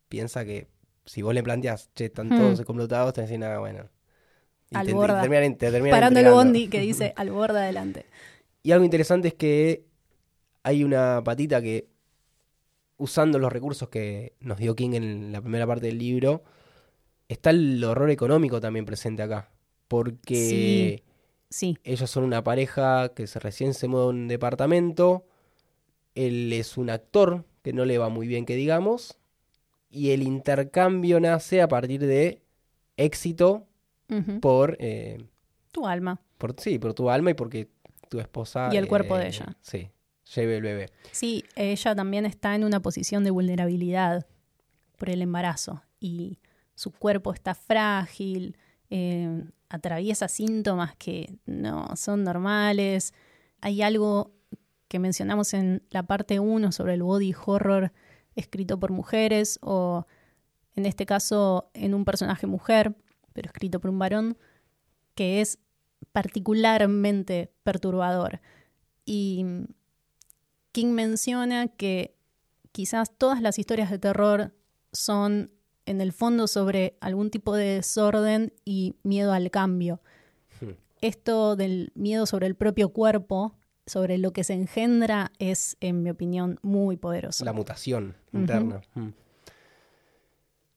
[0.08, 0.68] piensa que
[1.04, 2.38] si vos le planteás, che, están Mm.
[2.38, 3.88] todos complotados, te decís, nada, bueno.
[4.70, 5.20] Y Al te, borda.
[5.20, 8.06] te terminan, te terminan Parando el bondi que dice al borde adelante.
[8.62, 9.84] Y algo interesante es que
[10.62, 11.88] hay una patita que,
[13.02, 16.42] usando los recursos que nos dio King en la primera parte del libro,
[17.28, 19.50] está el horror económico también presente acá.
[19.88, 21.02] Porque
[21.52, 25.26] Sí, ellos son una pareja que se recién se muda a un departamento.
[26.14, 29.18] Él es un actor que no le va muy bien, que digamos.
[29.90, 32.40] Y el intercambio nace a partir de
[32.96, 33.66] éxito
[34.40, 35.22] por, eh,
[35.72, 36.22] tu alma.
[36.38, 37.68] por sí, por tu alma y porque
[38.08, 38.70] tu esposa.
[38.72, 39.54] Y el cuerpo de eh, ella.
[39.60, 39.90] Sí,
[40.34, 40.90] lleve el bebé.
[41.10, 44.26] Sí, ella también está en una posición de vulnerabilidad
[44.96, 46.38] por el embarazo y
[46.74, 48.56] su cuerpo está frágil,
[48.90, 53.14] eh, atraviesa síntomas que no son normales.
[53.60, 54.32] Hay algo
[54.88, 57.92] que mencionamos en la parte 1 sobre el body horror
[58.34, 60.06] escrito por mujeres o
[60.74, 62.94] en este caso en un personaje mujer,
[63.32, 64.38] pero escrito por un varón,
[65.14, 65.58] que es
[66.12, 68.40] particularmente perturbador.
[69.04, 69.44] Y
[70.72, 72.16] King menciona que
[72.72, 74.54] quizás todas las historias de terror
[74.92, 75.50] son
[75.86, 80.00] en el fondo sobre algún tipo de desorden y miedo al cambio.
[80.60, 80.72] Hmm.
[81.00, 83.56] Esto del miedo sobre el propio cuerpo,
[83.86, 87.44] sobre lo que se engendra, es, en mi opinión, muy poderoso.
[87.44, 88.80] La mutación interna.
[88.94, 89.08] Mm.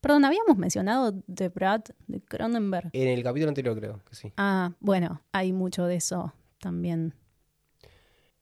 [0.01, 2.89] Perdón, habíamos mencionado de Brad, de Cronenberg.
[2.93, 4.33] En el capítulo anterior creo que sí.
[4.37, 7.13] Ah, bueno, hay mucho de eso también.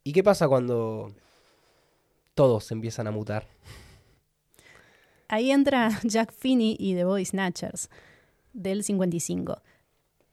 [0.04, 1.14] ¿Y qué pasa cuando
[2.34, 3.48] todos empiezan a mutar?
[5.28, 7.90] Ahí entra Jack Finney y The Body Snatchers
[8.54, 9.62] del 55.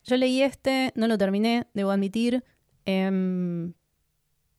[0.04, 2.44] Yo leí este, no lo terminé, debo admitir,
[2.84, 3.74] em,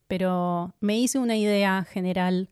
[0.07, 2.49] pero me hice una idea general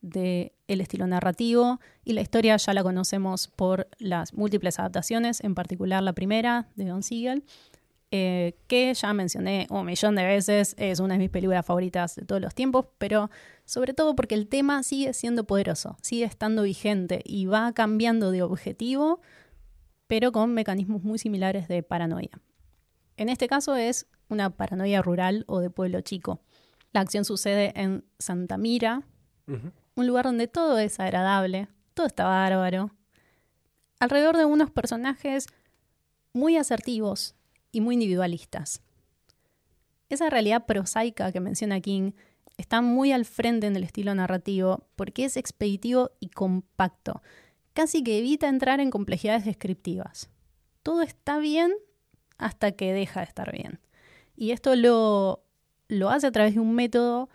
[0.00, 5.54] de el estilo narrativo y la historia ya la conocemos por las múltiples adaptaciones, en
[5.54, 7.44] particular la primera de Don Siegel,
[8.10, 12.24] eh, que ya mencioné un millón de veces, es una de mis películas favoritas de
[12.24, 13.30] todos los tiempos, pero
[13.72, 18.42] sobre todo porque el tema sigue siendo poderoso, sigue estando vigente y va cambiando de
[18.42, 19.22] objetivo,
[20.06, 22.38] pero con mecanismos muy similares de paranoia.
[23.16, 26.42] En este caso es una paranoia rural o de pueblo chico.
[26.92, 29.04] La acción sucede en Santa Mira,
[29.46, 32.90] un lugar donde todo es agradable, todo está bárbaro,
[34.00, 35.46] alrededor de unos personajes
[36.34, 37.36] muy asertivos
[37.70, 38.82] y muy individualistas.
[40.10, 42.12] Esa realidad prosaica que menciona King
[42.62, 47.20] está muy al frente en el estilo narrativo porque es expeditivo y compacto,
[47.74, 50.30] casi que evita entrar en complejidades descriptivas.
[50.82, 51.72] Todo está bien
[52.38, 53.80] hasta que deja de estar bien.
[54.36, 55.44] Y esto lo,
[55.88, 57.28] lo hace a través de un método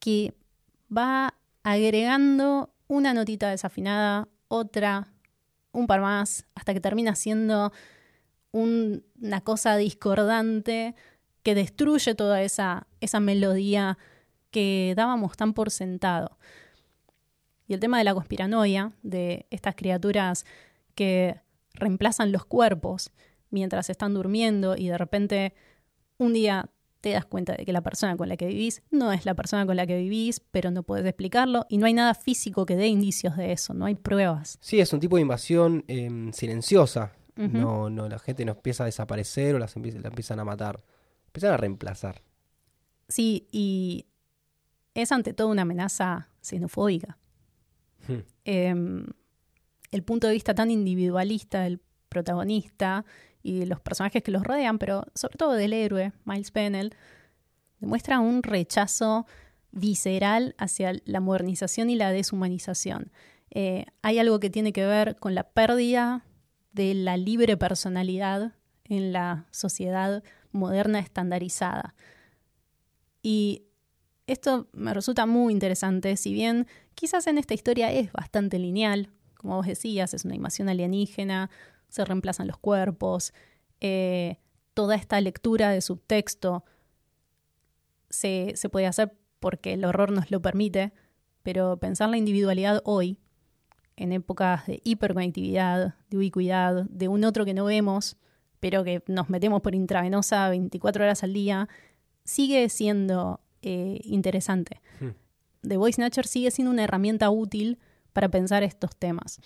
[0.00, 0.34] que
[0.94, 5.12] va agregando una notita desafinada, otra,
[5.72, 7.72] un par más, hasta que termina siendo
[8.52, 10.94] un- una cosa discordante
[11.42, 13.96] que destruye toda esa, esa melodía
[14.50, 16.38] que dábamos tan por sentado.
[17.66, 20.44] Y el tema de la conspiranoia, de estas criaturas
[20.94, 21.40] que
[21.74, 23.12] reemplazan los cuerpos
[23.50, 25.54] mientras están durmiendo y de repente
[26.18, 29.24] un día te das cuenta de que la persona con la que vivís no es
[29.24, 32.66] la persona con la que vivís, pero no puedes explicarlo y no hay nada físico
[32.66, 34.58] que dé indicios de eso, no hay pruebas.
[34.60, 37.12] Sí, es un tipo de invasión em, silenciosa.
[37.36, 40.84] No, no, la gente no empieza a desaparecer o las la empiezan a matar.
[41.28, 42.20] Empiezan a reemplazar.
[43.08, 44.09] Sí, y
[44.94, 47.18] es ante todo una amenaza xenofóbica.
[48.06, 48.20] Hmm.
[48.44, 49.06] Em,
[49.90, 53.04] el punto de vista tan individualista del protagonista
[53.42, 56.94] y de los personajes que los rodean, pero sobre todo del héroe, Miles Pennell,
[57.80, 59.26] demuestra un rechazo
[59.72, 63.12] visceral hacia la modernización y la deshumanización.
[63.50, 66.24] Eh, hay algo que tiene que ver con la pérdida
[66.72, 68.52] de la libre personalidad
[68.84, 70.22] en la sociedad
[70.52, 71.94] moderna estandarizada.
[73.22, 73.64] Y
[74.32, 79.56] esto me resulta muy interesante, si bien quizás en esta historia es bastante lineal, como
[79.56, 81.50] vos decías, es una invasión alienígena,
[81.88, 83.32] se reemplazan los cuerpos,
[83.80, 84.36] eh,
[84.74, 86.64] toda esta lectura de subtexto
[88.08, 90.92] se, se puede hacer porque el horror nos lo permite,
[91.42, 93.18] pero pensar la individualidad hoy,
[93.96, 98.16] en épocas de hiperconectividad, de ubicuidad, de un otro que no vemos,
[98.60, 101.68] pero que nos metemos por intravenosa 24 horas al día,
[102.24, 104.80] sigue siendo eh, interesante.
[105.00, 105.10] Hmm.
[105.62, 107.78] The Voice Snatcher sigue siendo una herramienta útil
[108.12, 109.40] para pensar estos temas.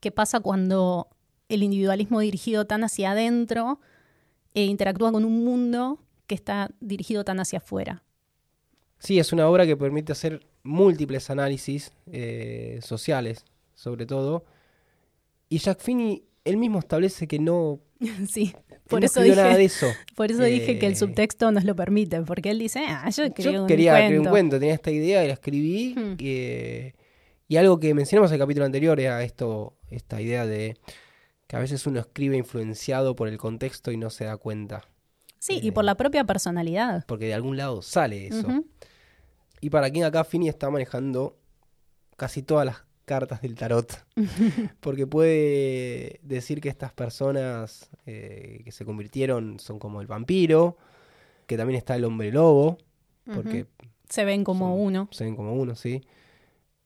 [0.00, 1.08] ¿Qué pasa cuando
[1.48, 3.80] el individualismo dirigido tan hacia adentro
[4.54, 8.02] e interactúa con un mundo que está dirigido tan hacia afuera?
[8.98, 14.44] Sí, es una obra que permite hacer múltiples análisis eh, sociales, sobre todo.
[15.48, 17.80] Y Jack Finney, él mismo establece que no,
[18.28, 18.54] sí,
[18.88, 19.86] por no eso dije, nada de eso.
[20.16, 23.24] por eso dije que el Eh, subtexto nos lo permite, porque él dice, ah, yo
[23.36, 24.04] Yo un quería cuento.
[24.04, 25.94] escribir un cuento, tenía esta idea y la escribí.
[25.96, 26.16] Hmm.
[26.20, 26.92] eh,
[27.50, 30.76] y algo que mencionamos en el capítulo anterior era esto, esta idea de
[31.46, 34.82] que a veces uno escribe influenciado por el contexto y no se da cuenta.
[35.38, 37.04] Sí, y por la propia personalidad.
[37.06, 38.64] Porque de algún lado sale eso.
[39.62, 41.38] Y para quien acá Fini está manejando
[42.16, 42.76] casi todas las
[43.08, 43.92] cartas del tarot.
[44.80, 50.76] Porque puede decir que estas personas eh, que se convirtieron son como el vampiro,
[51.48, 52.78] que también está el hombre lobo,
[53.34, 53.66] porque
[54.08, 55.08] Se ven como son- uno.
[55.10, 56.02] se ven como uno, sí.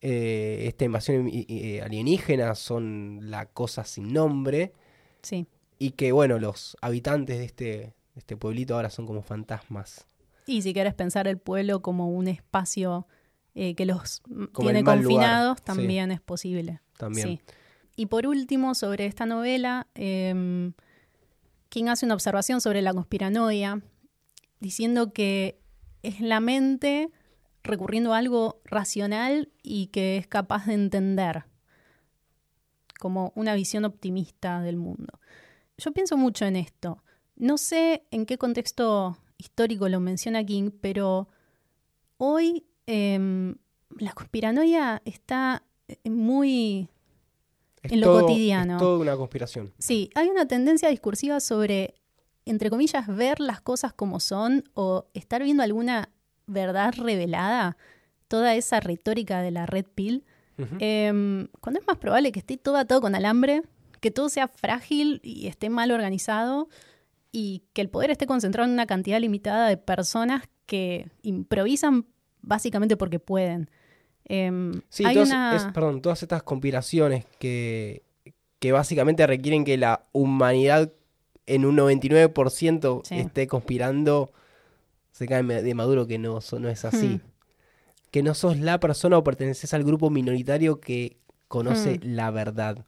[0.01, 4.73] Eh, esta invasión i- alienígena son la cosa sin nombre.
[5.23, 5.47] Sí.
[5.79, 10.07] Y que, bueno, los habitantes de este, de este pueblito ahora son como fantasmas.
[10.47, 13.07] Y si quieres pensar el pueblo como un espacio
[13.55, 15.65] eh, que los Como tiene lugar, confinados, sí.
[15.65, 16.81] también es posible.
[16.97, 17.29] También.
[17.29, 17.41] Sí.
[17.97, 20.73] Y por último, sobre esta novela, eh,
[21.69, 23.83] King hace una observación sobre la conspiranoia,
[24.61, 25.59] diciendo que
[26.03, 27.11] es la mente
[27.63, 31.45] recurriendo a algo racional y que es capaz de entender,
[32.99, 35.19] como una visión optimista del mundo.
[35.79, 37.03] Yo pienso mucho en esto.
[37.37, 41.29] No sé en qué contexto histórico lo menciona King, pero
[42.19, 43.55] hoy em,
[43.99, 46.89] la conspiranoia está eh, muy
[47.83, 48.75] Es En lo todo- cotidiano.
[48.75, 49.73] Es toda una conspiración.
[49.79, 51.95] Sí, hay una tendencia discursiva sobre,
[52.45, 56.09] entre comillas, ver las cosas como son o estar viendo alguna
[56.47, 57.77] verdad revelada,
[58.29, 60.25] toda esa retórica de la red pill,
[60.79, 63.63] em, cuando es más probable que esté todo atado con alambre,
[64.01, 66.69] que todo sea frágil y esté mal organizado
[67.33, 72.07] y que el poder esté concentrado en una cantidad limitada de personas que improvisan
[72.43, 73.71] básicamente porque pueden.
[74.25, 75.57] Em, Sí, hay todas, una...
[75.57, 78.03] es- perdón, todas estas conspiraciones que,
[78.59, 80.93] que básicamente requieren que la humanidad
[81.47, 83.17] en un 99% Sí.
[83.17, 84.31] esté conspirando,
[85.11, 87.07] se cae de maduro que no, no es así.
[87.09, 87.21] Hmm.
[88.11, 91.17] Que no sos la persona o perteneces al grupo minoritario que
[91.49, 92.15] conoce Hmm.
[92.15, 92.87] la verdad.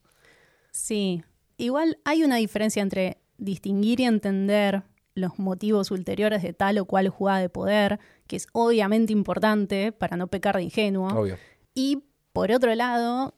[0.71, 1.23] Sí,
[1.57, 4.83] igual hay una diferencia entre distinguir y entender
[5.15, 10.17] los motivos ulteriores de tal o cual jugada de poder, que es obviamente importante para
[10.17, 11.37] no pecar de ingenuo, Obvio.
[11.75, 13.35] y por otro lado,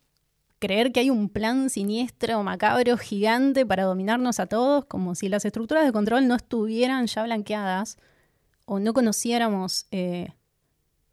[0.58, 5.44] creer que hay un plan siniestro, macabro, gigante para dominarnos a todos, como si las
[5.44, 7.98] estructuras de control no estuvieran ya blanqueadas
[8.64, 10.32] o no conociéramos eh,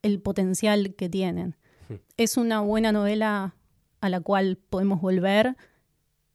[0.01, 1.57] el potencial que tienen.
[1.89, 1.95] Hmm.
[2.17, 3.55] Es una buena novela
[4.01, 5.55] a la cual podemos volver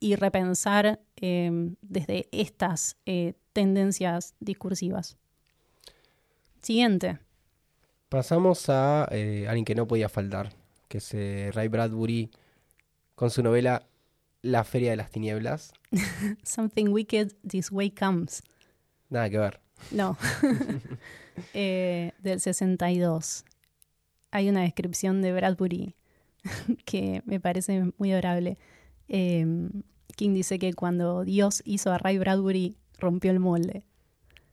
[0.01, 1.51] y repensar eh,
[1.83, 5.17] desde estas eh, tendencias discursivas.
[6.63, 7.19] Siguiente.
[8.09, 10.53] Pasamos a eh, alguien que no podía faltar,
[10.87, 12.31] que es eh, Ray Bradbury
[13.17, 13.85] con su novela
[14.43, 15.73] La Feria de las Tinieblas.
[16.45, 18.45] Something Wicked This Way Comes.
[19.11, 19.61] Nada que ver.
[19.91, 20.17] No.
[21.55, 23.45] Eh, del 62.
[24.33, 25.95] Hay una descripción de Bradbury
[26.85, 28.59] que me parece muy adorable.
[29.09, 29.47] Eh,
[30.17, 33.85] King dice que cuando Dios hizo a Ray Bradbury, rompió el molde.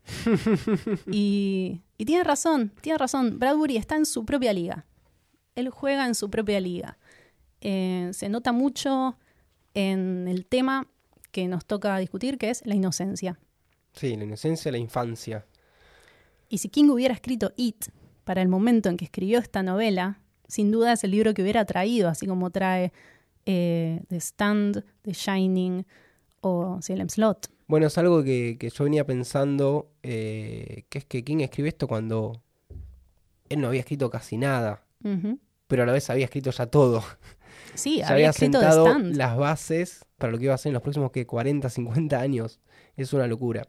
[1.11, 3.39] y, y tiene razón, tiene razón.
[3.39, 4.85] Bradbury está en su propia liga.
[5.55, 6.97] Él juega en su propia liga.
[7.61, 9.17] Eh, se nota mucho
[9.73, 10.87] en el tema
[11.31, 13.39] que nos toca discutir, que es la inocencia.
[13.93, 15.45] Sí, la inocencia, la infancia.
[16.49, 17.85] Y si King hubiera escrito It,
[18.23, 21.65] para el momento en que escribió esta novela, sin duda es el libro que hubiera
[21.65, 22.91] traído, así como trae
[23.45, 25.85] eh, The Stand, The Shining
[26.41, 27.49] o Salem Slot.
[27.67, 32.41] Bueno, es algo que, yo venía pensando, eh, que es que King escribe esto cuando
[33.49, 34.83] él no había escrito casi nada,
[35.67, 37.03] pero a la vez había escrito ya todo.
[37.73, 41.25] Sí, había, sentado las bases para lo que iba a ser en los próximos que
[41.25, 42.59] 40, 50 años.
[42.95, 43.67] Es una locura.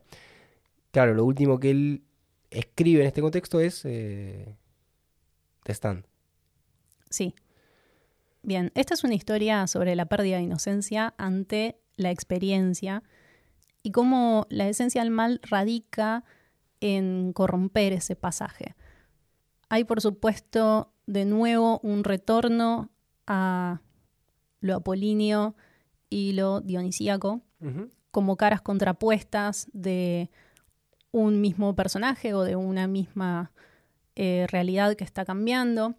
[0.90, 2.03] Claro, lo último que él
[2.51, 4.57] escribe en este contexto es eh,
[5.64, 6.05] The Stand.
[7.11, 7.34] Sí.
[8.42, 13.03] Bien, esta es una historia sobre la pérdida de inocencia ante la experiencia
[13.87, 16.24] y cómo la esencia del mal radica
[16.80, 18.74] en corromper ese pasaje.
[19.68, 22.91] Hay, por supuesto, de nuevo un retorno
[23.28, 23.80] a
[24.59, 25.55] lo apolíneo
[26.11, 27.43] y lo dionisíaco,
[28.11, 30.32] como caras contrapuestas de
[31.12, 33.53] un mismo personaje o de una misma
[34.16, 35.95] eh, realidad que está cambiando.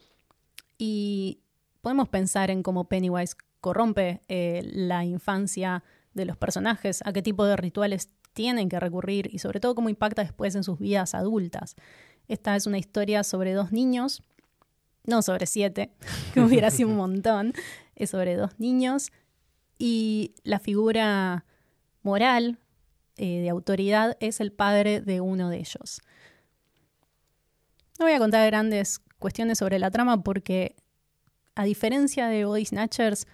[0.77, 1.39] Y
[1.79, 5.85] podemos pensar en cómo Pennywise corrompe eh, la infancia
[6.17, 9.87] de los personajes, a qué tipo de rituales tienen que recurrir y sobre todo cómo
[9.89, 11.75] impacta después en sus vidas adultas.
[12.27, 14.21] Esta es una historia sobre dos niños,
[15.05, 15.91] no sobre siete,
[16.33, 17.53] que hubiera sido un montón,
[17.95, 19.11] es sobre dos niños
[19.77, 21.45] y la figura
[22.01, 22.59] moral
[23.15, 26.01] eh, de autoridad es el padre de uno de ellos.
[27.99, 30.75] No voy a contar grandes cuestiones sobre la trama porque,
[31.55, 33.25] a diferencia de Body Snatchers,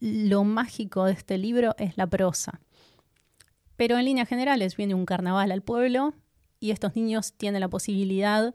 [0.00, 2.60] lo mágico de este libro es la prosa.
[3.76, 6.14] Pero en líneas generales viene un carnaval al pueblo
[6.60, 8.54] y estos niños tienen la posibilidad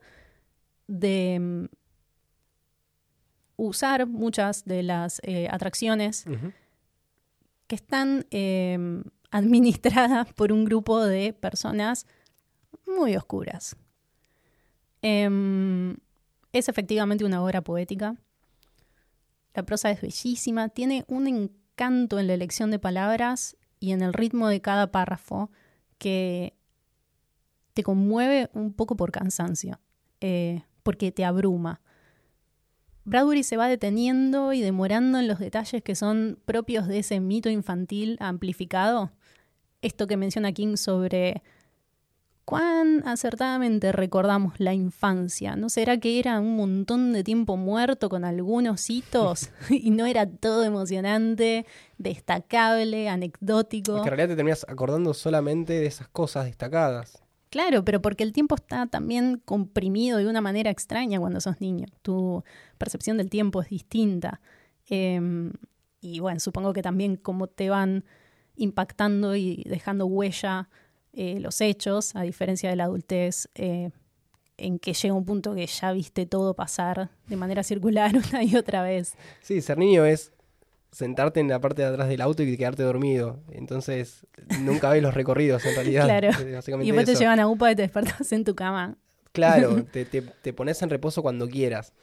[0.88, 1.66] de mm,
[3.56, 6.26] usar muchas de las eh, atracciones
[7.68, 12.06] que están em, administradas por un grupo de personas
[12.86, 13.76] muy oscuras.
[15.02, 15.96] Em,
[16.52, 18.16] es efectivamente una obra poética.
[19.54, 24.14] La prosa es bellísima, tiene un encanto en la elección de palabras y en el
[24.14, 25.52] ritmo de cada párrafo
[25.98, 26.56] que
[27.74, 29.80] te conmueve un poco por cansancio,
[30.22, 31.82] eh, porque te abruma.
[33.06, 37.50] Bradbury se va deteniendo y demorando en los detalles que son propios de ese mito
[37.50, 39.12] infantil amplificado.
[39.82, 41.44] Esto que menciona King sobre
[42.46, 45.56] cuán acertadamente recordamos la infancia.
[45.56, 50.30] ¿No será que era un montón de tiempo muerto con algunos hitos y no era
[50.30, 51.66] todo emocionante,
[51.98, 53.96] destacable, anecdótico?
[53.96, 57.24] que en realidad te terminas acordando solamente de esas cosas destacadas.
[57.50, 61.86] Claro, pero porque el tiempo está también comprimido de una manera extraña cuando sos niño.
[62.02, 62.44] Tu
[62.80, 64.42] percepción del tiempo es distinta.
[64.90, 65.52] Em,
[66.02, 68.06] y bueno, supongo que también cómo te van
[68.56, 70.70] impactando y dejando huella
[71.14, 73.92] eh, los hechos, a diferencia de la adultez, eh,
[74.58, 78.56] en que llega un punto que ya viste todo pasar de manera circular una y
[78.56, 79.16] otra vez.
[79.42, 80.32] Sí, ser niño es
[80.92, 83.40] sentarte en la parte de atrás del auto y quedarte dormido.
[83.52, 84.28] Entonces,
[84.62, 86.04] nunca ves los recorridos en realidad.
[86.64, 86.84] Claro.
[86.84, 88.98] y después te llevan a UPA y te despertas en tu cama.
[89.32, 91.94] Claro, te, te, pones en reposo cuando quieras.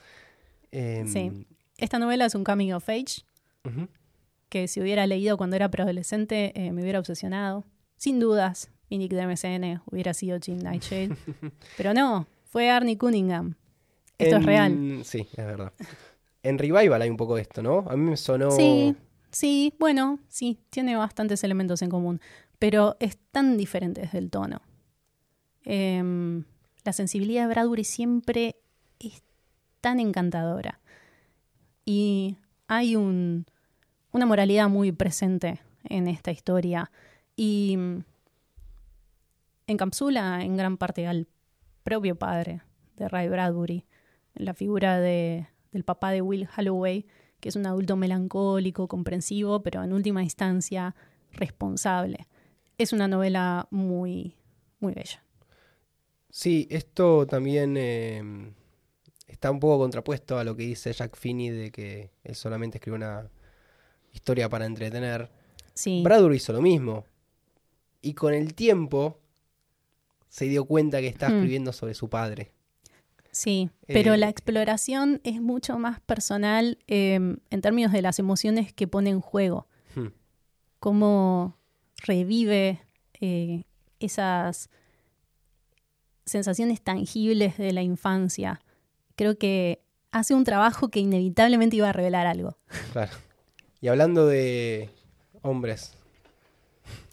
[0.72, 1.46] Em, sí.
[1.78, 3.24] Esta novela es un coming of age
[4.48, 7.64] que si hubiera leído cuando era preadolescente eh, me hubiera obsesionado.
[7.96, 11.16] Sin dudas, Nick de MSN hubiera sido Jim Nightshade.
[11.76, 13.54] Pero no, fue Arnie Cunningham.
[14.18, 15.00] Esto es real.
[15.04, 15.72] Sí, es verdad.
[16.42, 17.84] En Revival hay un poco de esto, ¿no?
[17.88, 18.50] A mí me sonó.
[18.50, 18.96] Sí,
[19.30, 22.20] sí, bueno, sí, tiene bastantes elementos en común,
[22.58, 24.62] pero es tan diferente desde el tono.
[25.64, 26.44] Em,
[26.84, 28.56] la sensibilidad de Bradbury siempre
[28.98, 29.22] es
[29.80, 30.80] tan encantadora.
[31.84, 32.36] Y
[32.68, 33.46] hay un,
[34.12, 36.90] una moralidad muy presente en esta historia.
[37.36, 37.78] Y
[39.72, 41.28] encapsula en gran parte al
[41.82, 42.62] propio padre
[42.96, 43.86] de Ray Bradbury,
[44.34, 47.06] la figura de del papá de Will Holloway,
[47.40, 50.94] que es un adulto melancólico, comprensivo, pero en última instancia
[51.32, 52.26] responsable.
[52.78, 54.36] Es una novela muy,
[54.80, 55.22] muy bella.
[56.30, 58.52] Sí, esto también eh,
[59.26, 62.96] está un poco contrapuesto a lo que dice Jack Finney de que él solamente escribe
[62.96, 63.30] una
[64.12, 65.30] historia para entretener.
[65.74, 66.02] Sí.
[66.02, 67.04] Bradbury hizo lo mismo.
[68.02, 69.18] Y con el tiempo
[70.30, 71.34] se dio cuenta que está hmm.
[71.34, 72.52] escribiendo sobre su padre.
[73.32, 78.72] Sí, pero la eh, exploración es mucho más personal em, en términos de las emociones
[78.72, 79.68] que pone en juego.
[79.94, 80.08] Hmm.
[80.78, 81.56] Cómo
[81.98, 82.80] revive
[83.20, 83.64] eh,
[84.00, 84.70] esas
[86.24, 88.62] sensaciones tangibles de la infancia.
[89.16, 92.56] Creo que hace un trabajo que inevitablemente iba a revelar algo.
[92.92, 93.12] Claro.
[93.80, 94.90] Y hablando de
[95.42, 95.94] hombres.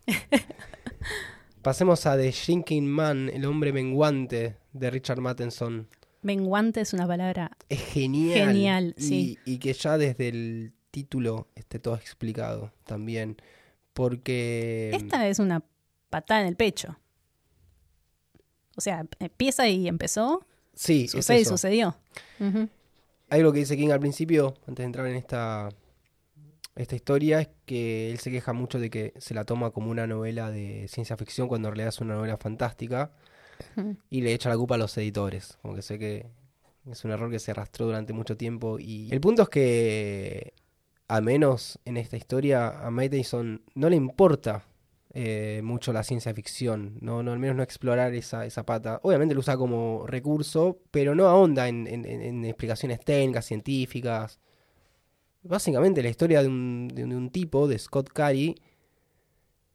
[1.67, 5.89] Pasemos a The Shrinking Man, el hombre menguante de Richard Matheson.
[6.21, 8.47] Menguante es una palabra Es genial.
[8.47, 9.39] Genial, Y- sí.
[9.43, 13.35] Y, que ya desde el título esté todo explicado también.
[13.91, 14.91] Porque.
[14.93, 15.61] Esta es una
[16.09, 16.97] patada en el pecho.
[18.77, 21.49] O sea, empieza y empezó, Sí, es sucede y eso.
[21.51, 21.97] sucedió.
[22.39, 22.69] Ujú.
[23.29, 25.67] Algo que dice King al principio, antes de entrar en esta,
[26.77, 30.07] esta historia, es que él se queja mucho de que se la toma como una
[30.07, 33.11] novela de ciencia ficción cuando en realidad es una novela fantástica
[34.09, 35.57] y le echa la culpa a los editores.
[35.61, 36.25] Como que sé que
[36.89, 38.79] es un error que se arrastró durante mucho tiempo.
[38.79, 40.53] Y el punto es que,
[41.07, 44.63] al menos en esta historia, a Matheson no le importa
[45.13, 48.99] eh, mucho la ciencia ficción, no, no al menos no explorar esa, esa pata.
[49.03, 54.39] Obviamente lo usa como recurso, pero no ahonda en- en explicaciones técnicas, científicas.
[55.47, 58.55] Básicamente la historia de un, de un- tipo, de Scott Carey,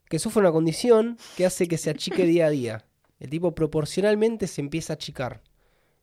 [0.08, 2.84] que sufre una condición que hace que se achique día a día.
[3.18, 5.42] El tipo proporcionalmente se empieza a achicar.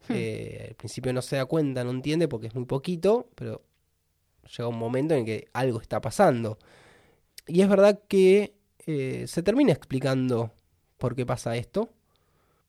[0.07, 0.13] Hmm.
[0.15, 3.61] Eh, al principio no se da cuenta, no entiende porque es muy poquito, pero
[4.57, 6.57] llega un momento en que algo está pasando.
[7.45, 8.55] Y es verdad que
[8.87, 10.51] eh, se termina explicando
[10.97, 11.89] por qué pasa esto,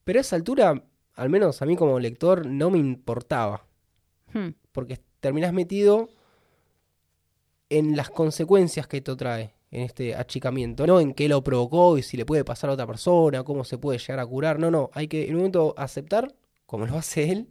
[0.04, 0.84] pero a esa altura,
[1.14, 3.64] al menos a mí como lector, no me importaba,
[4.32, 4.50] Hmm.
[4.72, 6.08] porque terminas metido
[7.70, 12.02] en las consecuencias que esto trae en este achicamiento, no en qué lo provocó y
[12.02, 14.90] si le puede pasar a otra persona, cómo se puede llegar a curar, no, no,
[14.92, 16.34] hay que en un momento aceptar,
[16.66, 17.48] como lo hace él,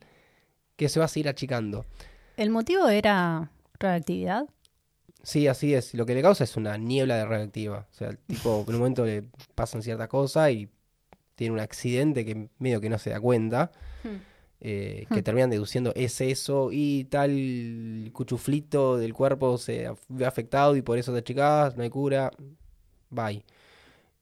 [0.76, 1.86] que se va a seguir achicando.
[2.38, 4.46] ¿El motivo era radioactividad?
[5.24, 5.94] Sí, así es.
[5.94, 7.88] Lo que le causa es una niebla de radioactiva.
[7.92, 10.70] O sea, el tipo en un momento le pasan cierta cosa y
[11.36, 13.72] tiene un accidente que medio que no se da cuenta.
[14.62, 15.24] Eh, que Hmm.
[15.24, 21.14] terminan deduciendo es eso y tal cuchuflito del cuerpo se ve afectado y por eso
[21.14, 22.32] te achicás, no hay cura.
[23.10, 23.44] Bye.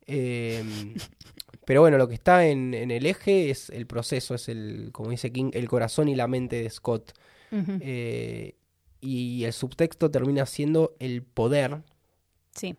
[0.05, 0.93] Em,
[1.65, 5.09] pero bueno, lo que está en, en el eje es el proceso, es el, como
[5.09, 7.13] dice King, el corazón y la mente de Scott.
[7.51, 8.55] Eh,
[8.99, 11.81] y el subtexto termina siendo el poder
[12.53, 12.75] Sí,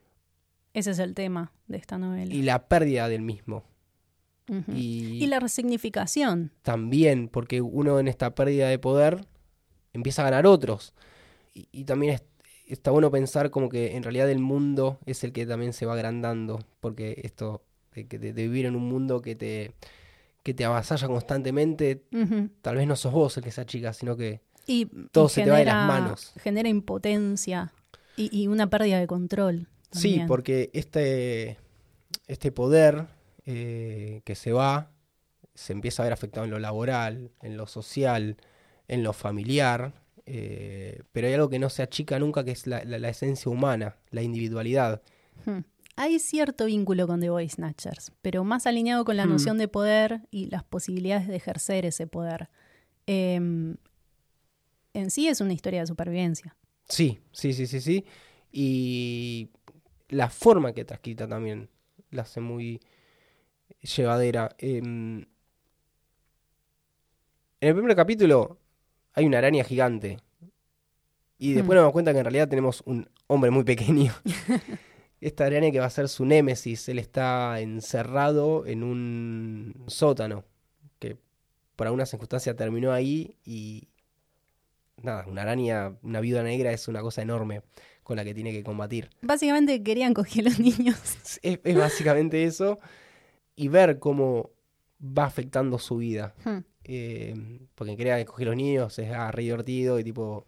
[0.75, 2.35] ese es el tema de esta novela.
[2.35, 3.65] y la pérdida del mismo.
[4.75, 6.53] Y, Y la resignificación.
[6.63, 9.25] también, porque uno en esta pérdida de poder
[9.93, 10.95] empieza a ganar otros.
[11.55, 12.23] Y, y también es-
[12.67, 15.95] está bueno pensar como que en realidad el mundo es el que también se va
[15.95, 17.63] agrandando, porque esto
[17.95, 19.73] de, de- de vivir en un mundo que te,
[20.43, 22.03] que te avasalla constantemente,
[22.63, 25.51] tal vez no sos vos el que se achica, sino que Y Todo se te
[25.51, 26.33] va de las manos.
[26.43, 27.73] Genera impotencia
[28.17, 29.67] y, y una pérdida de control.
[29.91, 31.57] Sí, porque este,
[32.27, 33.07] este poder
[33.51, 34.93] eh, que se va
[35.55, 38.37] se empieza a ver afectado en lo laboral, en lo social,
[38.87, 39.93] en lo familiar,
[40.27, 43.51] eh, pero hay algo que no se achica nunca, que es la, la- la esencia
[43.51, 45.03] humana, la individualidad.
[45.47, 45.61] Hmm.
[45.97, 49.31] Hay cierto vínculo con The Voice Snatchers, pero más alineado con la Hmm.
[49.31, 52.51] noción de poder y las posibilidades de ejercer ese poder.
[53.07, 53.77] Em,
[54.95, 56.57] en sí es una historia de supervivencia.
[56.89, 58.05] Sí, sí, sí, sí, sí.
[58.53, 59.51] Y
[60.09, 61.69] la forma que está escrita también
[62.11, 62.81] la hace muy
[63.81, 64.55] llevadera.
[64.59, 65.25] Em,
[67.61, 68.59] en el primer capítulo
[69.15, 70.19] hay una araña gigante.
[71.39, 71.75] Y después Hmm.
[71.75, 74.13] nos damos cuenta que en realidad tenemos un hombre muy pequeño.
[75.21, 76.89] Esta araña que va a ser su némesis.
[76.89, 80.45] Él está encerrado en un sótano.
[80.99, 81.17] Que
[81.77, 83.89] por alguna circunstancia terminó ahí y
[85.03, 87.63] nada, una araña, una viuda negra es una cosa enorme
[88.03, 89.11] con la que tiene que combatir.
[89.23, 90.97] Básicamente querían coger a los niños.
[91.43, 92.79] Es, es básicamente eso
[93.59, 94.51] y ver cómo
[95.03, 96.35] va afectando su vida.
[96.45, 96.59] Hmm.
[96.85, 100.47] Eh, porque quería coger los niños es ah, re divertido y tipo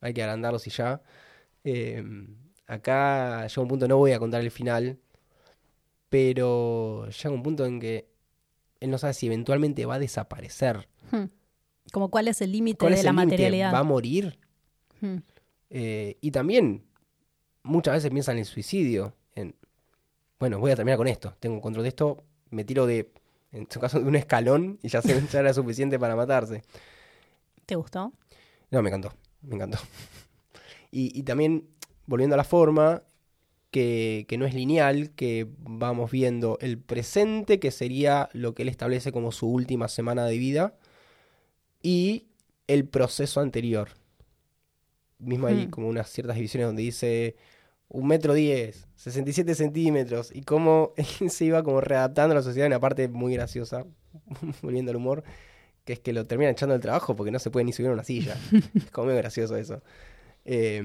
[0.00, 1.00] hay que agrandarlos y ya.
[1.62, 2.04] Eh,
[2.66, 4.98] acá llega un punto, no voy a contar el final,
[6.08, 8.10] pero llega un punto en que
[8.80, 10.88] él no sabe si eventualmente va a desaparecer.
[11.12, 11.26] Hmm.
[11.92, 13.72] Como cuál es el límite ¿Cuál de la materialidad.
[13.72, 14.38] ¿Va a morir?
[15.00, 15.18] Hmm.
[15.70, 16.84] Eh, y también
[17.62, 19.14] muchas veces piensan en el suicidio.
[19.36, 19.54] En,
[20.40, 21.36] bueno, voy a terminar con esto.
[21.38, 22.24] Tengo control de esto.
[22.50, 23.12] Me tiro de,
[23.52, 26.62] en su caso, de un escalón y ya, se, ya era suficiente para matarse.
[27.66, 28.12] ¿Te gustó?
[28.70, 29.14] No, me encantó.
[29.42, 29.78] Me encantó.
[30.90, 31.68] Y, y también,
[32.06, 33.02] volviendo a la forma,
[33.70, 38.68] que, que no es lineal, que vamos viendo el presente, que sería lo que él
[38.68, 40.74] establece como su última semana de vida,
[41.82, 42.26] y
[42.66, 43.90] el proceso anterior.
[45.18, 45.70] Mismo hay Hmm.
[45.70, 47.36] como unas ciertas divisiones donde dice
[47.92, 52.66] un metro diez, 67 centímetros, y cómo él se iba como readaptando a la sociedad
[52.66, 53.84] en una parte muy graciosa,
[54.62, 55.22] volviendo al humor,
[55.84, 57.94] que es que lo terminan echando del trabajo porque no se puede ni subir a
[57.94, 58.36] una silla.
[58.74, 59.82] es como muy gracioso eso.
[60.44, 60.82] Eh,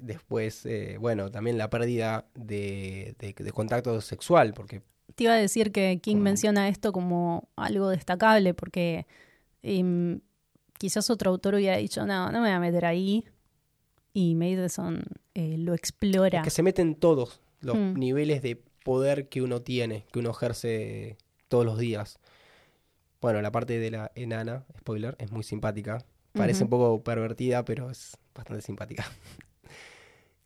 [0.00, 4.80] después, eh, bueno, también la pérdida de, de- de contacto sexual, porque
[5.14, 9.06] Te iba a decir que King menciona esto como algo destacable porque
[9.62, 10.14] mm,
[10.78, 13.24] quizás otro autor hubiera dicho, no, no me voy a meter ahí.
[14.12, 15.02] Y Matheson
[15.34, 16.42] eh, lo explora.
[16.42, 17.94] Que se meten todos los Mm.
[17.94, 21.16] niveles de poder que uno tiene, que uno ejerce
[21.48, 22.18] todos los días.
[23.20, 26.04] Bueno, la parte de la enana, spoiler, es muy simpática.
[26.32, 29.04] Parece un poco pervertida, pero es bastante simpática.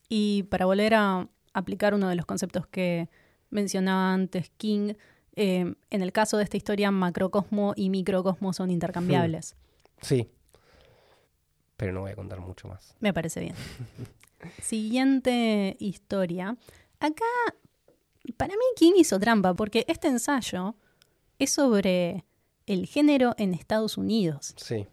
[0.08, 3.08] Y para volver a aplicar uno de los conceptos que
[3.50, 4.94] mencionaba antes King,
[5.36, 9.56] eh, en el caso de esta historia, macrocosmo y microcosmo son intercambiables.
[10.00, 10.28] Sí.
[11.76, 12.94] Pero no voy a contar mucho más.
[13.00, 13.54] Me parece bien.
[14.62, 16.56] Siguiente historia.
[17.00, 17.24] Acá,
[18.36, 20.74] para mí King hizo trampa, porque este ensayo
[21.38, 22.24] es sobre
[22.66, 24.54] el género en Estados Unidos.
[24.56, 24.86] Sí.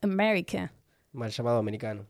[0.00, 0.72] America,
[1.12, 2.06] Mal llamado americano.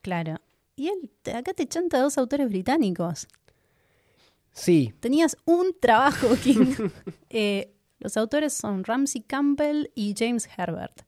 [0.00, 0.36] claro.
[0.74, 3.28] Y él, acá te chanta dos autores británicos.
[4.52, 6.74] Sí, Tenías un trabajo, King.
[7.28, 11.02] Eh, los autores son Ramsey Campbell y James Herbert.